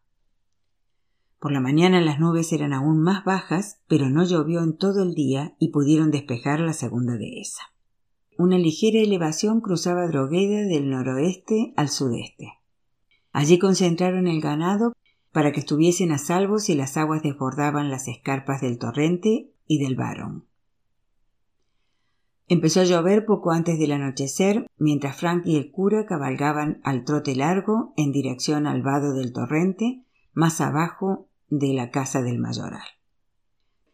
[1.38, 5.14] Por la mañana las nubes eran aún más bajas, pero no llovió en todo el
[5.14, 7.62] día y pudieron despejar la segunda dehesa.
[8.36, 12.54] Una ligera elevación cruzaba Drogueda del noroeste al sudeste.
[13.32, 14.92] Allí concentraron el ganado
[15.30, 19.94] para que estuviesen a salvo si las aguas desbordaban las escarpas del torrente y del
[19.94, 20.46] Barón.
[22.48, 27.36] Empezó a llover poco antes del anochecer, mientras Frank y el cura cabalgaban al trote
[27.36, 32.86] largo en dirección al vado del torrente, más abajo de la casa del mayoral.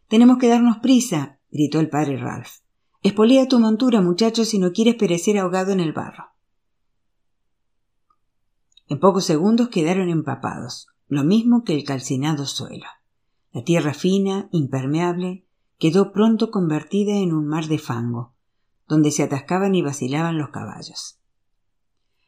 [0.07, 2.59] Tenemos que darnos prisa, gritó el padre Ralph.
[3.01, 6.25] Espolea tu montura, muchacho, si no quieres perecer ahogado en el barro.
[8.87, 12.85] En pocos segundos quedaron empapados, lo mismo que el calcinado suelo.
[13.51, 15.45] La tierra fina, impermeable,
[15.79, 18.33] quedó pronto convertida en un mar de fango,
[18.87, 21.19] donde se atascaban y vacilaban los caballos.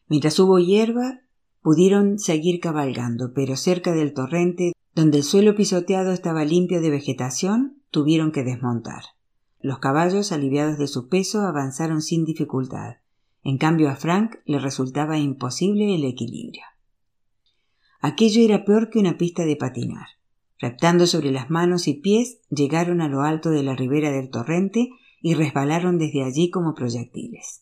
[0.07, 1.21] Mientras hubo hierba,
[1.61, 7.83] pudieron seguir cabalgando, pero cerca del torrente, donde el suelo pisoteado estaba limpio de vegetación,
[7.91, 9.03] tuvieron que desmontar.
[9.61, 12.95] Los caballos, aliviados de su peso, avanzaron sin dificultad.
[13.43, 16.63] En cambio a Frank le resultaba imposible el equilibrio.
[18.01, 20.07] Aquello era peor que una pista de patinar.
[20.57, 24.89] Reptando sobre las manos y pies, llegaron a lo alto de la ribera del torrente
[25.21, 27.61] y resbalaron desde allí como proyectiles.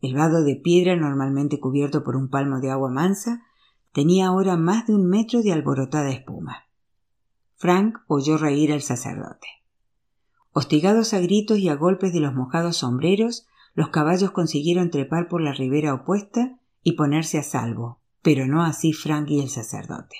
[0.00, 3.42] El vado de piedra, normalmente cubierto por un palmo de agua mansa,
[3.90, 6.67] tenía ahora más de un metro de alborotada espuma.
[7.58, 9.48] Frank oyó reír al sacerdote.
[10.52, 15.40] Hostigados a gritos y a golpes de los mojados sombreros, los caballos consiguieron trepar por
[15.40, 20.16] la ribera opuesta y ponerse a salvo, pero no así Frank y el sacerdote.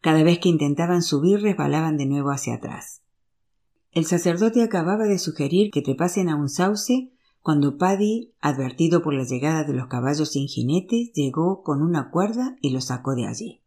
[0.00, 3.02] Cada vez que intentaban subir resbalaban de nuevo hacia atrás.
[3.90, 9.24] El sacerdote acababa de sugerir que trepasen a un sauce cuando Paddy, advertido por la
[9.24, 13.62] llegada de los caballos sin jinete, llegó con una cuerda y los sacó de allí.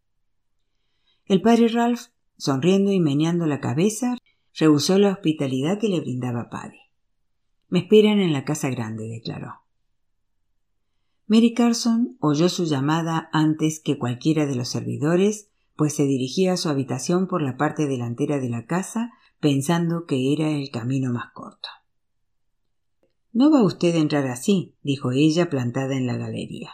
[1.26, 2.08] El padre Ralph,
[2.40, 4.18] sonriendo y meneando la cabeza,
[4.58, 6.80] rehusó la hospitalidad que le brindaba Paddy.
[7.68, 9.54] Me esperan en la casa grande, declaró.
[11.28, 16.58] Mary Carson oyó su llamada antes que cualquiera de los servidores, pues se dirigía a
[16.58, 21.32] su habitación por la parte delantera de la casa pensando que era el camino más
[21.34, 21.70] corto.
[23.32, 26.72] No va usted a entrar así, dijo ella plantada en la galería.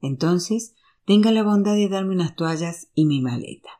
[0.00, 3.70] Entonces, tenga la bondad de darme unas toallas y mi maleta.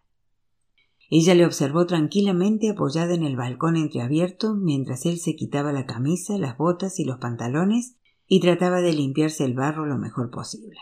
[1.11, 6.39] Ella le observó tranquilamente apoyada en el balcón entreabierto mientras él se quitaba la camisa,
[6.39, 7.97] las botas y los pantalones
[8.27, 10.79] y trataba de limpiarse el barro lo mejor posible.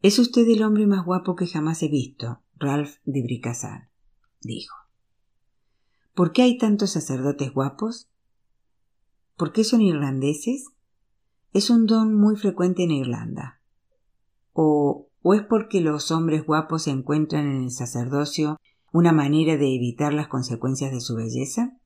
[0.00, 3.90] Es usted el hombre más guapo que jamás he visto, Ralph de Bricassar,
[4.40, 4.76] dijo.
[6.14, 8.08] ¿Por qué hay tantos sacerdotes guapos?
[9.36, 10.66] ¿Por qué son irlandeses?
[11.52, 13.60] Es un don muy frecuente en Irlanda.
[14.52, 18.57] O, o es porque los hombres guapos encuentran en el sacerdocio
[18.98, 21.78] una manera de evitar las consecuencias de su belleza.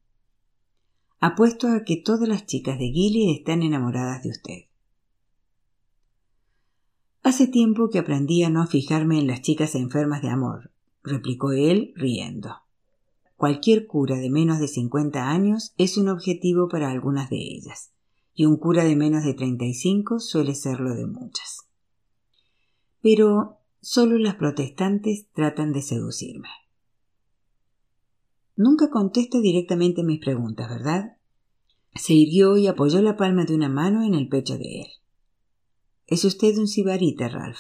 [1.21, 4.59] Apuesto a que todas las chicas de Gilly están enamoradas de usted.
[7.23, 11.93] Hace tiempo que aprendí a no fijarme en las chicas enfermas de amor, replicó él
[11.97, 12.57] riendo.
[13.37, 17.93] Cualquier cura de menos de cincuenta años es un objetivo para algunas de ellas,
[18.33, 21.69] y un cura de menos de treinta y cinco suele serlo de muchas.
[23.03, 26.49] Pero solo las protestantes tratan de seducirme.
[28.57, 31.17] Nunca contesta directamente mis preguntas, ¿verdad?
[31.95, 34.89] Se irguió y apoyó la palma de una mano en el pecho de él.
[36.07, 37.59] Es usted un sibarita, Ralph.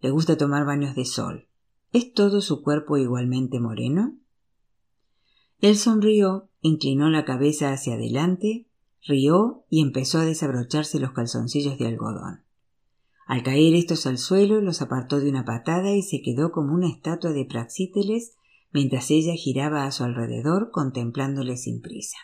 [0.00, 1.48] Le gusta tomar baños de sol.
[1.92, 4.16] ¿Es todo su cuerpo igualmente moreno?
[5.60, 8.66] Él sonrió, inclinó la cabeza hacia adelante,
[9.06, 12.44] rió y empezó a desabrocharse los calzoncillos de algodón.
[13.26, 16.88] Al caer estos al suelo, los apartó de una patada y se quedó como una
[16.88, 18.34] estatua de Praxíteles
[18.72, 22.18] mientras ella giraba a su alrededor contemplándole sin prisa.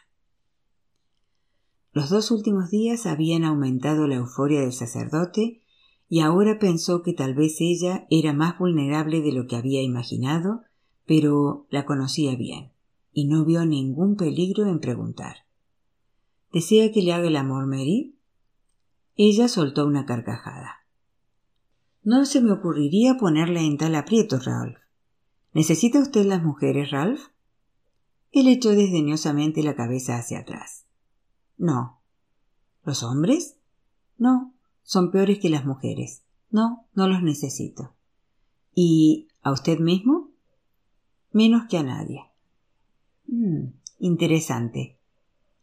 [1.92, 5.62] Los dos últimos días habían aumentado la euforia del sacerdote
[6.08, 10.62] y ahora pensó que tal vez ella era más vulnerable de lo que había imaginado,
[11.06, 12.72] pero la conocía bien
[13.16, 15.46] y no vio ningún peligro en preguntar.
[16.52, 18.14] ¿Desea que le haga el amor, Mary?
[19.16, 20.84] Ella soltó una carcajada.
[22.02, 24.76] No se me ocurriría ponerle en tal aprieto, Ralph.
[25.56, 27.28] ¿Necesita usted las mujeres, Ralph?
[28.30, 30.84] Él echó desdeñosamente la cabeza hacia atrás.
[31.56, 31.98] No.
[32.84, 33.56] ¿Los hombres?
[34.18, 34.52] No,
[34.82, 36.20] son peores que las mujeres.
[36.50, 37.94] No, no los necesito.
[38.74, 40.28] ¿Y a usted mismo?
[41.32, 42.20] Menos que a nadie.
[43.26, 44.98] Mm, interesante.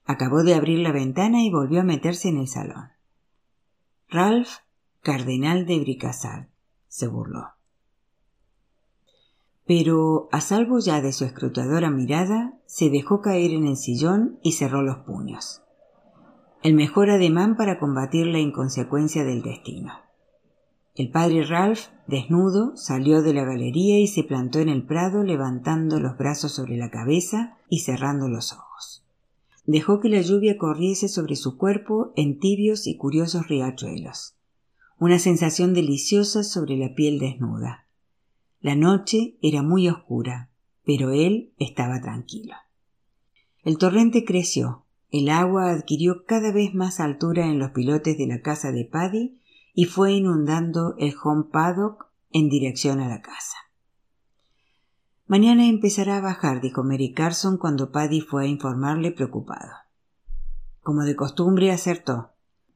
[0.06, 2.90] Acabó de abrir la ventana y volvió a meterse en el salón.
[4.10, 4.50] Ralph,
[5.04, 6.48] cardenal de Bricassard,
[6.88, 7.54] se burló
[9.66, 14.54] pero a salvo ya de su escrutadora mirada, se dejó caer en el sillón y
[14.54, 15.62] cerró los puños.
[16.64, 19.94] El mejor ademán para combatir la inconsecuencia del destino.
[20.96, 26.00] El padre Ralph, desnudo, salió de la galería y se plantó en el prado levantando
[26.00, 29.06] los brazos sobre la cabeza y cerrando los ojos.
[29.66, 34.36] Dejó que la lluvia corriese sobre su cuerpo en tibios y curiosos riachuelos.
[35.00, 37.83] Una sensación deliciosa sobre la piel desnuda
[38.64, 40.50] la noche era muy oscura,
[40.86, 42.56] pero él estaba tranquilo.
[43.62, 48.42] El torrente creció, el agua adquirió cada vez más altura en los pilotes de la
[48.42, 49.38] casa de Paddy
[49.74, 53.58] y fue inundando el home paddock en dirección a la casa.
[55.28, 59.74] Mañana empezará a bajar, dijo Mary Carson cuando Paddy fue a informarle preocupado.
[60.82, 62.32] Como de costumbre acertó.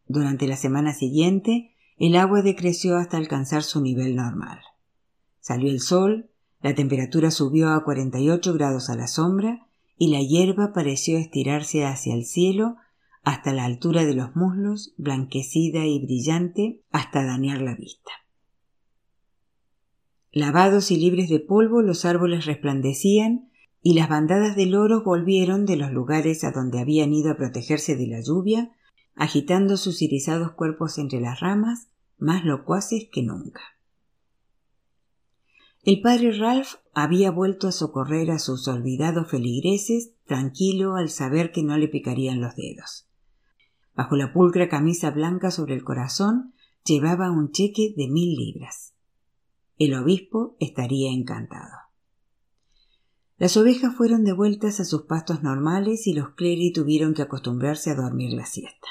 [0.05, 4.59] Durante la semana siguiente, el agua decreció hasta alcanzar su nivel normal.
[5.47, 6.29] Salió el sol,
[6.61, 9.65] la temperatura subió a 48 grados a la sombra
[9.97, 12.75] y la hierba pareció estirarse hacia el cielo
[13.23, 18.11] hasta la altura de los muslos, blanquecida y brillante hasta dañar la vista.
[20.33, 23.49] Lavados y libres de polvo, los árboles resplandecían
[23.81, 27.95] y las bandadas de loros volvieron de los lugares a donde habían ido a protegerse
[27.95, 28.73] de la lluvia,
[29.15, 31.87] agitando sus irisados cuerpos entre las ramas,
[32.17, 33.76] más locuaces que nunca.
[35.87, 41.63] El padre Ralph había vuelto a socorrer a sus olvidados feligreses, tranquilo al saber que
[41.63, 43.07] no le picarían los dedos.
[43.95, 48.95] Bajo la pulcra camisa blanca sobre el corazón llevaba un cheque de mil libras.
[49.77, 51.71] El obispo estaría encantado.
[53.37, 57.95] Las ovejas fueron devueltas a sus pastos normales y los cleri tuvieron que acostumbrarse a
[57.95, 58.89] dormir la siesta.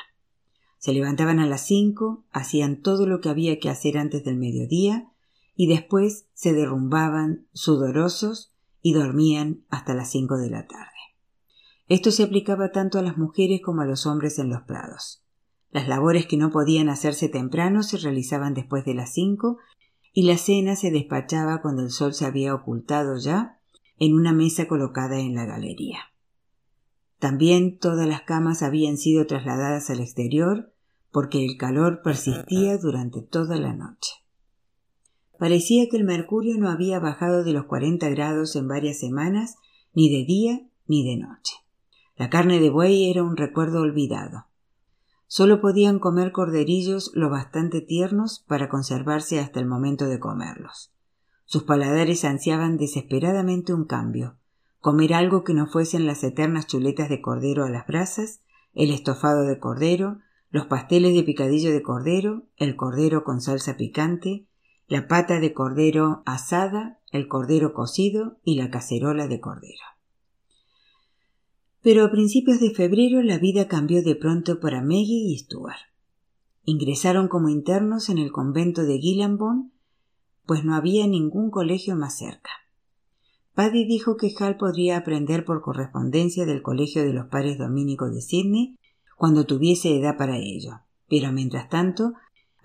[0.78, 5.12] Se levantaban a las cinco, hacían todo lo que había que hacer antes del mediodía
[5.57, 8.53] y después se derrumbaban sudorosos
[8.83, 10.93] y dormían hasta las cinco de la tarde.
[11.89, 15.25] Esto se aplicaba tanto a las mujeres como a los hombres en los prados.
[15.71, 19.59] Las labores que no podían hacerse temprano se realizaban después de las cinco
[20.13, 23.59] y la cena se despachaba cuando el sol se había ocultado ya
[23.99, 25.99] en una mesa colocada en la galería.
[27.19, 30.73] También todas las camas habían sido trasladadas al exterior
[31.11, 34.26] porque el calor persistía durante toda la noche.
[35.39, 39.57] Parecía que el mercurio no había bajado de los cuarenta grados en varias semanas,
[39.95, 41.55] ni de día ni de noche.
[42.16, 44.47] La carne de buey era un recuerdo olvidado.
[45.26, 50.95] Solo podían comer corderillos lo bastante tiernos para conservarse hasta el momento de comerlos.
[51.45, 54.39] Sus paladares ansiaban desesperadamente un cambio,
[54.80, 58.41] comer algo que no fuesen las eternas chuletas de cordero a las brasas,
[58.72, 60.18] el estofado de cordero,
[60.51, 64.47] los pasteles de picadillo de cordero, el cordero con salsa picante,
[64.89, 69.82] la pata de cordero asada, el cordero cocido y la cacerola de cordero.
[71.82, 75.78] Pero a principios de febrero la vida cambió de pronto para Maggie y Stuart.
[76.64, 79.70] Ingresaron como internos en el convento de Gillanbone,
[80.47, 82.51] pues no había ningún colegio más cerca.
[83.55, 88.20] Paddy dijo que Hal podría aprender por correspondencia del colegio de los padres dominicos de
[88.20, 88.78] Sydney
[89.16, 92.12] cuando tuviese edad para ello, pero mientras tanto,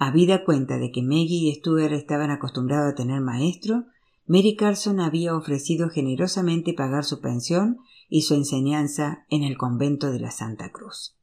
[0.04, 3.86] habida cuenta de que Maggie y Stuart estaban acostumbrados a tener maestro,
[4.26, 7.78] Mary Carson había ofrecido generosamente pagar su pensión
[8.10, 11.18] y su enseñanza en el convento de la Santa Cruz.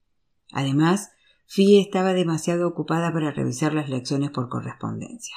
[0.52, 1.10] Además,
[1.44, 5.34] Fee estaba demasiado ocupada para revisar las lecciones por correspondencia.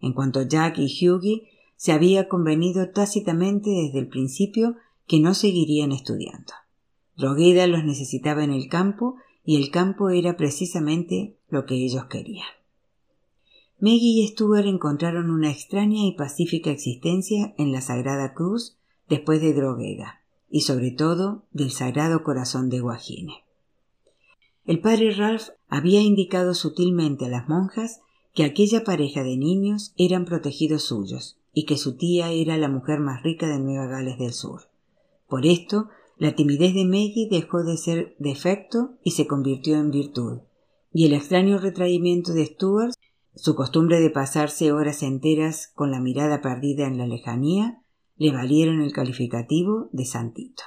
[0.00, 4.76] En cuanto a Jack y Hughie, se había convenido tácitamente desde el principio
[5.06, 6.54] que no seguirían estudiando.
[7.18, 12.48] Drogueda los necesitaba en el campo y el campo era precisamente lo que ellos querían.
[13.80, 18.76] Maggie y Stuart encontraron una extraña y pacífica existencia en la Sagrada Cruz
[19.08, 20.20] después de Drogueda,
[20.50, 23.44] y sobre todo del Sagrado Corazón de Guajine.
[24.66, 28.00] El padre Ralph había indicado sutilmente a las monjas
[28.34, 32.98] que aquella pareja de niños eran protegidos suyos y que su tía era la mujer
[32.98, 34.62] más rica de Nueva Gales del Sur.
[35.28, 40.40] Por esto, la timidez de Maggie dejó de ser defecto y se convirtió en virtud,
[40.92, 42.94] y el extraño retraimiento de Stuart
[43.38, 47.82] su costumbre de pasarse horas enteras con la mirada perdida en la lejanía
[48.16, 50.64] le valieron el calificativo de santito.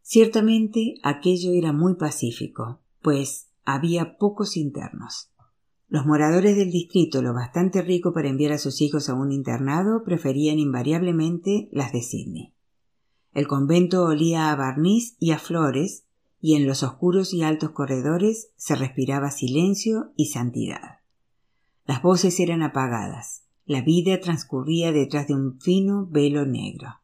[0.00, 5.30] Ciertamente aquello era muy pacífico, pues había pocos internos.
[5.88, 10.04] Los moradores del distrito, lo bastante rico para enviar a sus hijos a un internado,
[10.04, 12.54] preferían invariablemente las de Sydney.
[13.32, 16.04] El convento olía a barniz y a flores,
[16.40, 21.00] y en los oscuros y altos corredores se respiraba silencio y santidad.
[21.86, 27.00] Las voces eran apagadas, la vida transcurría detrás de un fino velo negro.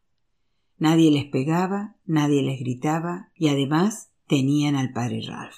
[0.78, 5.56] Nadie les pegaba, nadie les gritaba, y además tenían al padre Ralph.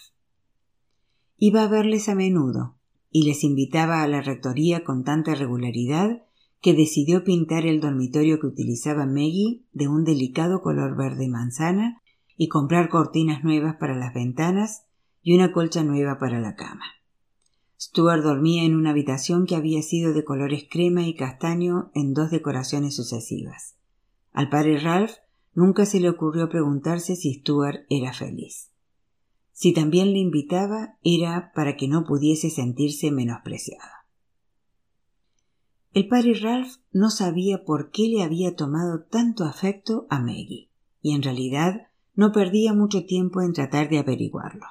[1.36, 2.76] Iba a verles a menudo,
[3.10, 6.22] y les invitaba a la rectoría con tanta regularidad
[6.60, 12.02] que decidió pintar el dormitorio que utilizaba Maggie de un delicado color verde manzana
[12.38, 14.86] y comprar cortinas nuevas para las ventanas
[15.22, 16.84] y una colcha nueva para la cama.
[17.78, 22.30] Stuart dormía en una habitación que había sido de colores crema y castaño en dos
[22.30, 23.76] decoraciones sucesivas.
[24.32, 25.16] Al padre Ralph
[25.52, 28.70] nunca se le ocurrió preguntarse si Stuart era feliz.
[29.52, 33.90] Si también le invitaba era para que no pudiese sentirse menospreciado.
[35.92, 40.70] El padre Ralph no sabía por qué le había tomado tanto afecto a Maggie,
[41.02, 41.87] y en realidad
[42.18, 44.66] no perdía mucho tiempo en tratar de averiguarlo.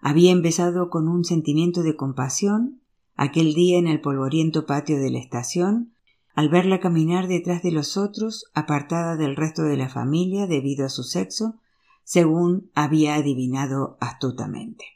[0.00, 2.80] Había empezado con un sentimiento de compasión
[3.14, 5.92] aquel día en el polvoriento patio de la estación,
[6.34, 10.88] al verla caminar detrás de los otros, apartada del resto de la familia debido a
[10.88, 11.60] su sexo,
[12.04, 14.86] según había adivinado astutamente.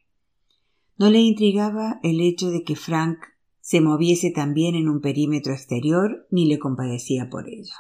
[0.97, 3.19] No le intrigaba el hecho de que Frank
[3.61, 7.75] se moviese también en un perímetro exterior, ni le compadecía por ello.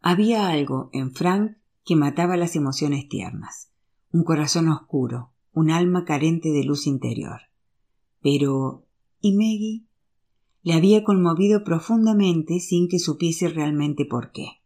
[0.00, 3.70] Había algo en Frank que mataba las emociones tiernas,
[4.12, 7.40] un corazón oscuro, un alma carente de luz interior.
[8.22, 8.86] Pero
[9.20, 9.84] ¿y Maggie?
[10.62, 14.62] Le había conmovido profundamente sin que supiese realmente por qué.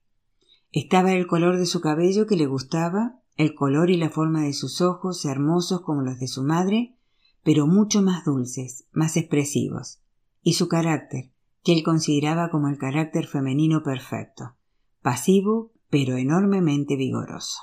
[0.71, 4.53] Estaba el color de su cabello que le gustaba, el color y la forma de
[4.53, 6.97] sus ojos hermosos como los de su madre,
[7.43, 10.01] pero mucho más dulces, más expresivos,
[10.43, 11.31] y su carácter,
[11.63, 14.57] que él consideraba como el carácter femenino perfecto,
[15.03, 17.59] pasivo pero enormemente vigoroso.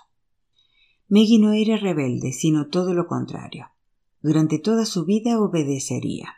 [1.08, 3.70] Maggie no era rebelde, sino todo lo contrario.
[4.22, 6.36] Durante toda su vida obedecería.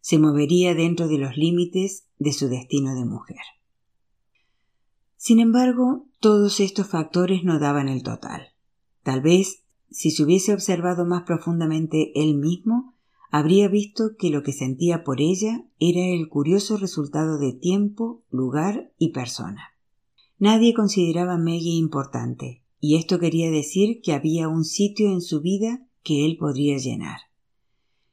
[0.00, 3.42] Se movería dentro de los límites de su destino de mujer.
[5.16, 8.48] Sin embargo, todos estos factores no daban el total.
[9.04, 12.94] Tal vez, si se hubiese observado más profundamente él mismo,
[13.30, 18.92] habría visto que lo que sentía por ella era el curioso resultado de tiempo, lugar
[18.98, 19.69] y persona.
[20.40, 25.42] Nadie consideraba a Maggie importante, y esto quería decir que había un sitio en su
[25.42, 27.18] vida que él podría llenar.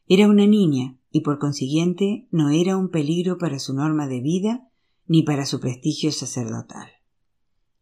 [0.09, 4.69] Era una niña, y por consiguiente no era un peligro para su norma de vida
[5.07, 6.89] ni para su prestigio sacerdotal.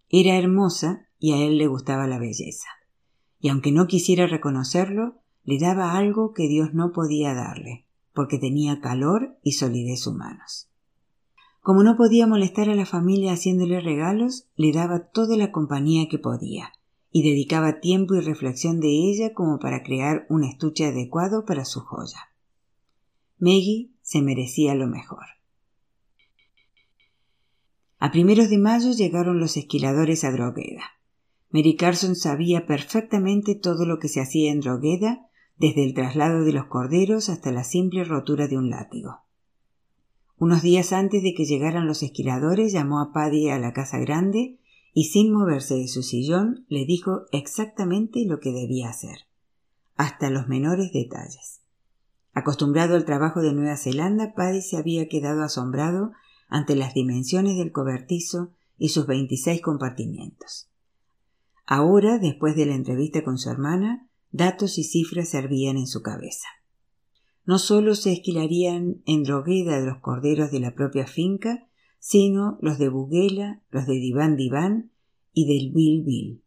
[0.10, 2.68] Era hermosa y a él le gustaba la belleza.
[3.40, 8.80] Y aunque no quisiera reconocerlo, le daba algo que Dios no podía darle, porque tenía
[8.80, 10.70] calor y solidez humanos.
[11.66, 16.20] Como no podía molestar a la familia haciéndole regalos, le daba toda la compañía que
[16.20, 16.74] podía,
[17.10, 21.80] y dedicaba tiempo y reflexión de ella como para crear un estuche adecuado para su
[21.80, 22.20] joya.
[23.40, 25.26] Maggie se merecía lo mejor.
[27.98, 30.84] A primeros de mayo llegaron los esquiladores a Drogheda.
[31.50, 36.54] Mary Carson sabía perfectamente todo lo que se hacía en Drogheda, desde el traslado de
[36.54, 39.25] los corderos hasta la simple rotura de un látigo.
[40.38, 44.60] Unos días antes de que llegaran los esquiladores llamó a Paddy a la casa grande
[44.94, 49.28] y sin moverse de su sillón le dijo exactamente lo que debía hacer,
[49.96, 51.62] hasta los menores detalles.
[52.34, 56.12] Acostumbrado al trabajo de Nueva Zelanda, Paddy se había quedado asombrado
[56.50, 60.70] ante las dimensiones del cobertizo y sus veintiséis compartimientos.
[61.66, 66.48] Ahora, después de la entrevista con su hermana, datos y cifras servían en su cabeza.
[67.46, 71.68] No solo se esquilarían en drogueda los corderos de la propia finca,
[72.00, 74.92] sino los de Buguela, los de Diván Diván
[75.34, 76.42] y del Bill Bill.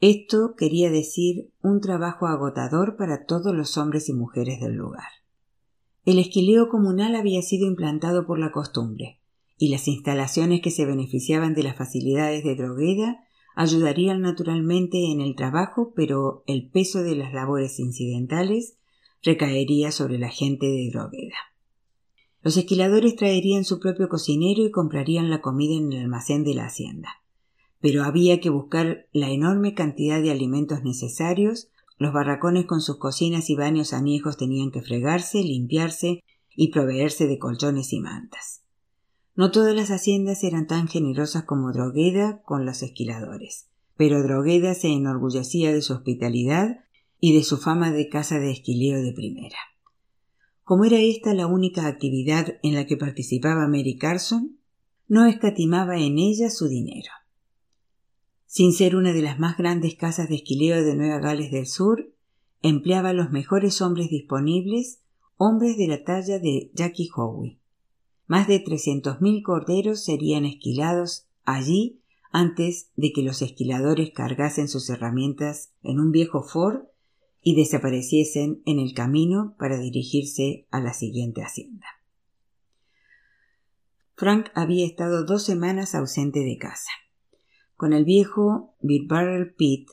[0.00, 5.08] Esto quería decir un trabajo agotador para todos los hombres y mujeres del lugar.
[6.04, 9.20] El esquileo comunal había sido implantado por la costumbre,
[9.56, 15.36] y las instalaciones que se beneficiaban de las facilidades de Drogueda ayudarían naturalmente en el
[15.36, 18.76] trabajo, pero el peso de las labores incidentales
[19.24, 21.36] recaería sobre la gente de Drogueda.
[22.42, 26.66] Los esquiladores traerían su propio cocinero y comprarían la comida en el almacén de la
[26.66, 27.08] hacienda.
[27.80, 33.48] Pero había que buscar la enorme cantidad de alimentos necesarios, los barracones con sus cocinas
[33.48, 36.22] y baños añejos tenían que fregarse, limpiarse
[36.54, 38.62] y proveerse de colchones y mantas.
[39.36, 44.88] No todas las haciendas eran tan generosas como Drogueda con los esquiladores, pero Drogueda se
[44.88, 46.84] enorgullecía de su hospitalidad
[47.20, 49.56] y de su fama de casa de esquileo de primera.
[50.62, 54.58] Como era esta la única actividad en la que participaba Mary Carson,
[55.08, 57.10] no escatimaba en ella su dinero.
[58.46, 62.14] Sin ser una de las más grandes casas de esquileo de Nueva Gales del Sur,
[62.62, 65.00] empleaba los mejores hombres disponibles,
[65.36, 67.58] hombres de la talla de Jackie Howe.
[68.26, 72.00] Más de trescientos mil corderos serían esquilados allí
[72.32, 76.84] antes de que los esquiladores cargasen sus herramientas en un viejo Ford
[77.44, 81.86] y desapareciesen en el camino para dirigirse a la siguiente hacienda.
[84.16, 86.90] Frank había estado dos semanas ausente de casa.
[87.76, 89.90] Con el viejo Barrel Pit,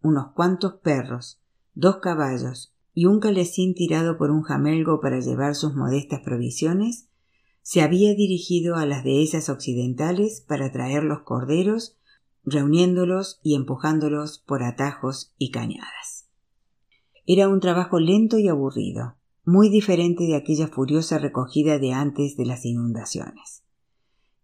[0.00, 1.42] unos cuantos perros,
[1.74, 7.08] dos caballos y un calecín tirado por un jamelgo para llevar sus modestas provisiones,
[7.60, 11.98] se había dirigido a las dehesas occidentales para traer los corderos,
[12.44, 16.21] reuniéndolos y empujándolos por atajos y cañadas.
[17.26, 22.46] Era un trabajo lento y aburrido, muy diferente de aquella furiosa recogida de antes de
[22.46, 23.62] las inundaciones.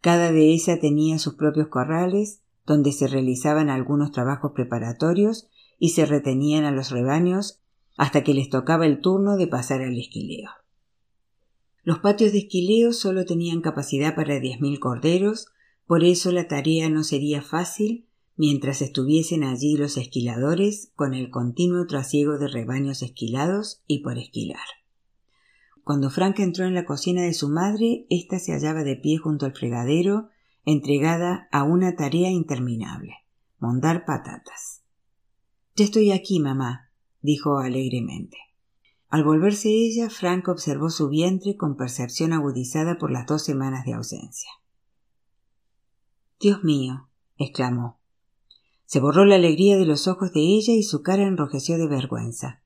[0.01, 5.49] Cada dehesa tenía sus propios corrales, donde se realizaban algunos trabajos preparatorios
[5.79, 7.61] y se retenían a los rebaños
[7.97, 10.51] hasta que les tocaba el turno de pasar al esquileo.
[11.83, 15.47] Los patios de esquileo solo tenían capacidad para diez mil corderos,
[15.87, 18.07] por eso la tarea no sería fácil
[18.39, 24.64] mientras estuviesen allí los esquiladores con el continuo trasiego de rebaños esquilados y por esquilar.
[25.84, 29.45] Cuando Frank entró en la cocina de su madre, ésta se hallaba de pie junto
[29.45, 30.28] al fregadero,
[30.64, 33.14] entregada a una tarea interminable
[33.59, 34.82] mondar patatas.
[35.76, 38.36] Ya estoy aquí, mamá, dijo alegremente.
[39.09, 43.95] Al volverse ella, Frank observó su vientre con percepción agudizada por las dos semanas de
[43.95, 44.51] ausencia.
[46.41, 47.97] Dios mío, exclamó.
[48.89, 52.62] Se borró la alegría de los ojos de ella y su cara enrojeció de vergüenza.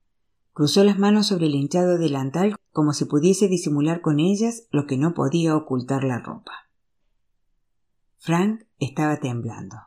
[0.52, 4.96] Cruzó las manos sobre el hinchado delantal como si pudiese disimular con ellas lo que
[4.96, 6.52] no podía ocultar la ropa.
[8.18, 9.78] Frank estaba temblando.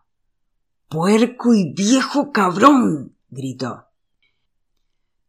[0.89, 3.15] Puerco y viejo cabrón.
[3.29, 3.85] gritó.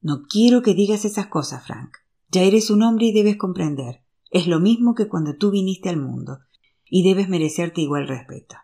[0.01, 1.99] No quiero que digas esas cosas, Frank.
[2.33, 4.03] Ya eres un hombre y debes comprender.
[4.33, 6.41] Es lo mismo que cuando tú viniste al mundo,
[6.91, 8.57] y debes merecerte igual respeto.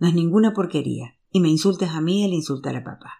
[0.00, 3.12] No es ninguna porquería, y me insultas a mí al insultar a papá.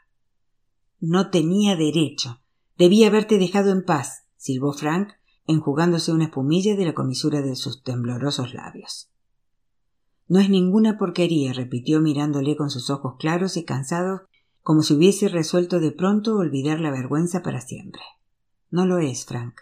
[1.01, 2.41] No tenía derecho.
[2.79, 5.11] Debía haberte dejado en paz, silbó Frank,
[5.47, 9.11] enjugándose una espumilla de la comisura de sus temblorosos labios.
[10.29, 14.23] No es ninguna porquería, repitió mirándole con sus ojos claros y cansados
[14.63, 18.03] como si hubiese resuelto de pronto olvidar la vergüenza para siempre.
[18.71, 19.55] No lo es, Frank,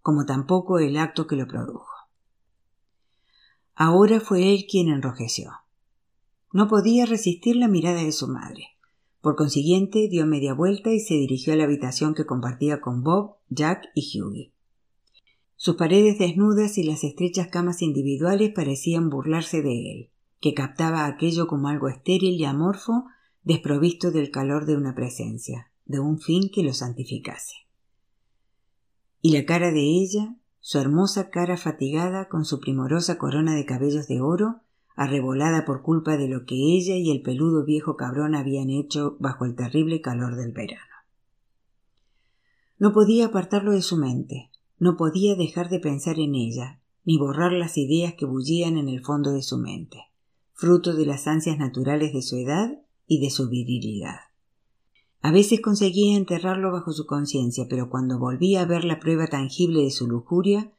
[0.00, 1.92] como tampoco el acto que lo produjo.
[3.74, 5.50] Ahora fue él quien enrojeció.
[6.56, 8.78] No podía resistir la mirada de su madre.
[9.20, 13.36] Por consiguiente, dio media vuelta y se dirigió a la habitación que compartía con Bob,
[13.50, 14.54] Jack y Hughie.
[15.56, 21.46] Sus paredes desnudas y las estrechas camas individuales parecían burlarse de él, que captaba aquello
[21.46, 23.04] como algo estéril y amorfo
[23.44, 27.66] desprovisto del calor de una presencia, de un fin que lo santificase.
[29.20, 34.08] Y la cara de ella, su hermosa cara fatigada con su primorosa corona de cabellos
[34.08, 34.62] de oro,
[34.96, 39.44] arrebolada por culpa de lo que ella y el peludo viejo cabrón habían hecho bajo
[39.44, 40.82] el terrible calor del verano.
[42.78, 47.52] No podía apartarlo de su mente, no podía dejar de pensar en ella, ni borrar
[47.52, 49.98] las ideas que bullían en el fondo de su mente,
[50.54, 54.16] fruto de las ansias naturales de su edad y de su virilidad.
[55.20, 59.82] A veces conseguía enterrarlo bajo su conciencia, pero cuando volvía a ver la prueba tangible
[59.82, 60.72] de su lujuria,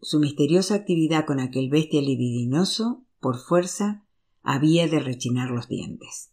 [0.00, 4.04] su misteriosa actividad con aquel bestia libidinoso, por fuerza,
[4.42, 6.32] había de rechinar los dientes.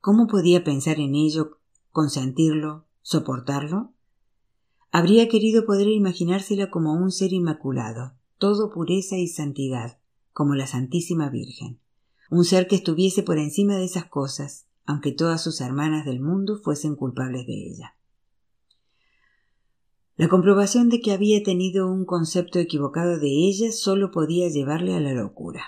[0.00, 1.58] ¿Cómo podía pensar en ello,
[1.90, 3.92] consentirlo, soportarlo?
[4.90, 9.98] Habría querido poder imaginársela como un ser inmaculado, todo pureza y santidad,
[10.32, 11.78] como la Santísima Virgen,
[12.30, 16.58] un ser que estuviese por encima de esas cosas, aunque todas sus hermanas del mundo
[16.64, 17.96] fuesen culpables de ella.
[20.16, 25.00] La comprobación de que había tenido un concepto equivocado de ella solo podía llevarle a
[25.00, 25.62] la locura.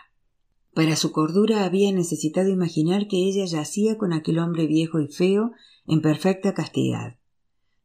[0.75, 5.53] Para su cordura había necesitado imaginar que ella yacía con aquel hombre viejo y feo
[5.87, 7.17] en perfecta castidad,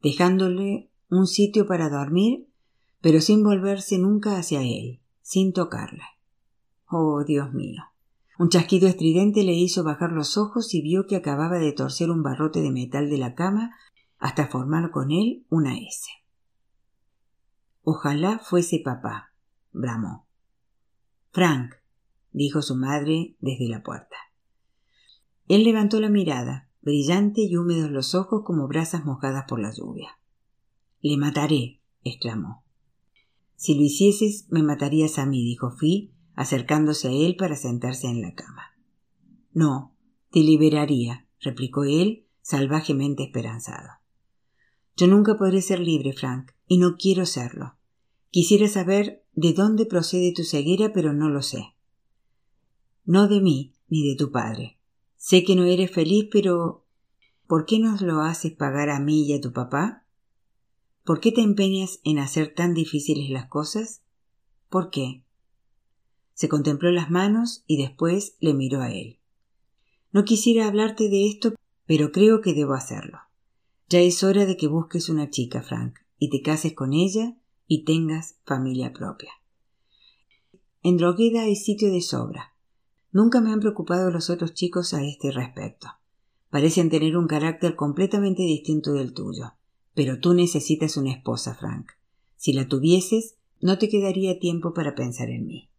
[0.01, 2.47] dejándole un sitio para dormir,
[3.01, 6.03] pero sin volverse nunca hacia él, sin tocarle.
[6.87, 7.83] Oh, Dios mío.
[8.39, 12.23] Un chasquido estridente le hizo bajar los ojos y vio que acababa de torcer un
[12.23, 13.75] barrote de metal de la cama
[14.17, 16.09] hasta formar con él una S.
[17.83, 19.33] Ojalá fuese papá,
[19.71, 20.25] bramó.
[21.31, 21.75] Frank,
[22.31, 24.15] dijo su madre desde la puerta.
[25.47, 30.19] Él levantó la mirada, brillante y húmedos los ojos como brasas mojadas por la lluvia.
[31.01, 32.63] Le mataré, exclamó.
[33.55, 38.21] Si lo hicieses, me matarías a mí, dijo Fi, acercándose a él para sentarse en
[38.21, 38.75] la cama.
[39.51, 39.95] No,
[40.31, 43.89] te liberaría, replicó él, salvajemente esperanzado.
[44.95, 47.75] Yo nunca podré ser libre, Frank, y no quiero serlo.
[48.29, 51.73] Quisiera saber de dónde procede tu ceguera, pero no lo sé.
[53.09, 54.77] No de mí, ni de tu padre.
[55.17, 56.85] Sé que no eres feliz, pero
[57.47, 60.05] ¿por qué nos lo haces pagar a mí y a tu papá?
[61.03, 64.03] ¿Por qué te empeñas en hacer tan difíciles las cosas?
[64.69, 65.23] ¿Por qué?
[66.35, 69.17] Se contempló las manos y después le miró a él.
[70.11, 71.55] No quisiera hablarte de esto,
[71.87, 73.17] pero creo que debo hacerlo.
[73.89, 77.35] Ya es hora de que busques una chica, Frank, y te cases con ella
[77.65, 79.31] y tengas familia propia.
[80.83, 82.53] En Drogueda hay sitio de sobra.
[83.11, 85.87] Nunca me han preocupado los otros chicos a este respecto.
[86.49, 89.53] Parecen tener un carácter completamente distinto del tuyo.
[89.93, 91.91] Pero tú necesitas una esposa, Frank.
[92.35, 95.69] Si la tuvieses, no te quedaría tiempo para pensar en mí.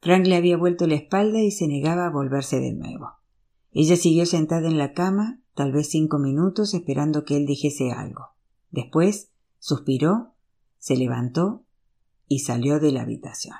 [0.00, 3.10] Frank le había vuelto la espalda y se negaba a volverse de nuevo.
[3.72, 8.34] Ella siguió sentada en la cama, tal vez cinco minutos, esperando que él dijese algo.
[8.70, 10.34] Después suspiró,
[10.78, 11.64] se levantó
[12.28, 13.56] y salió de la habitación.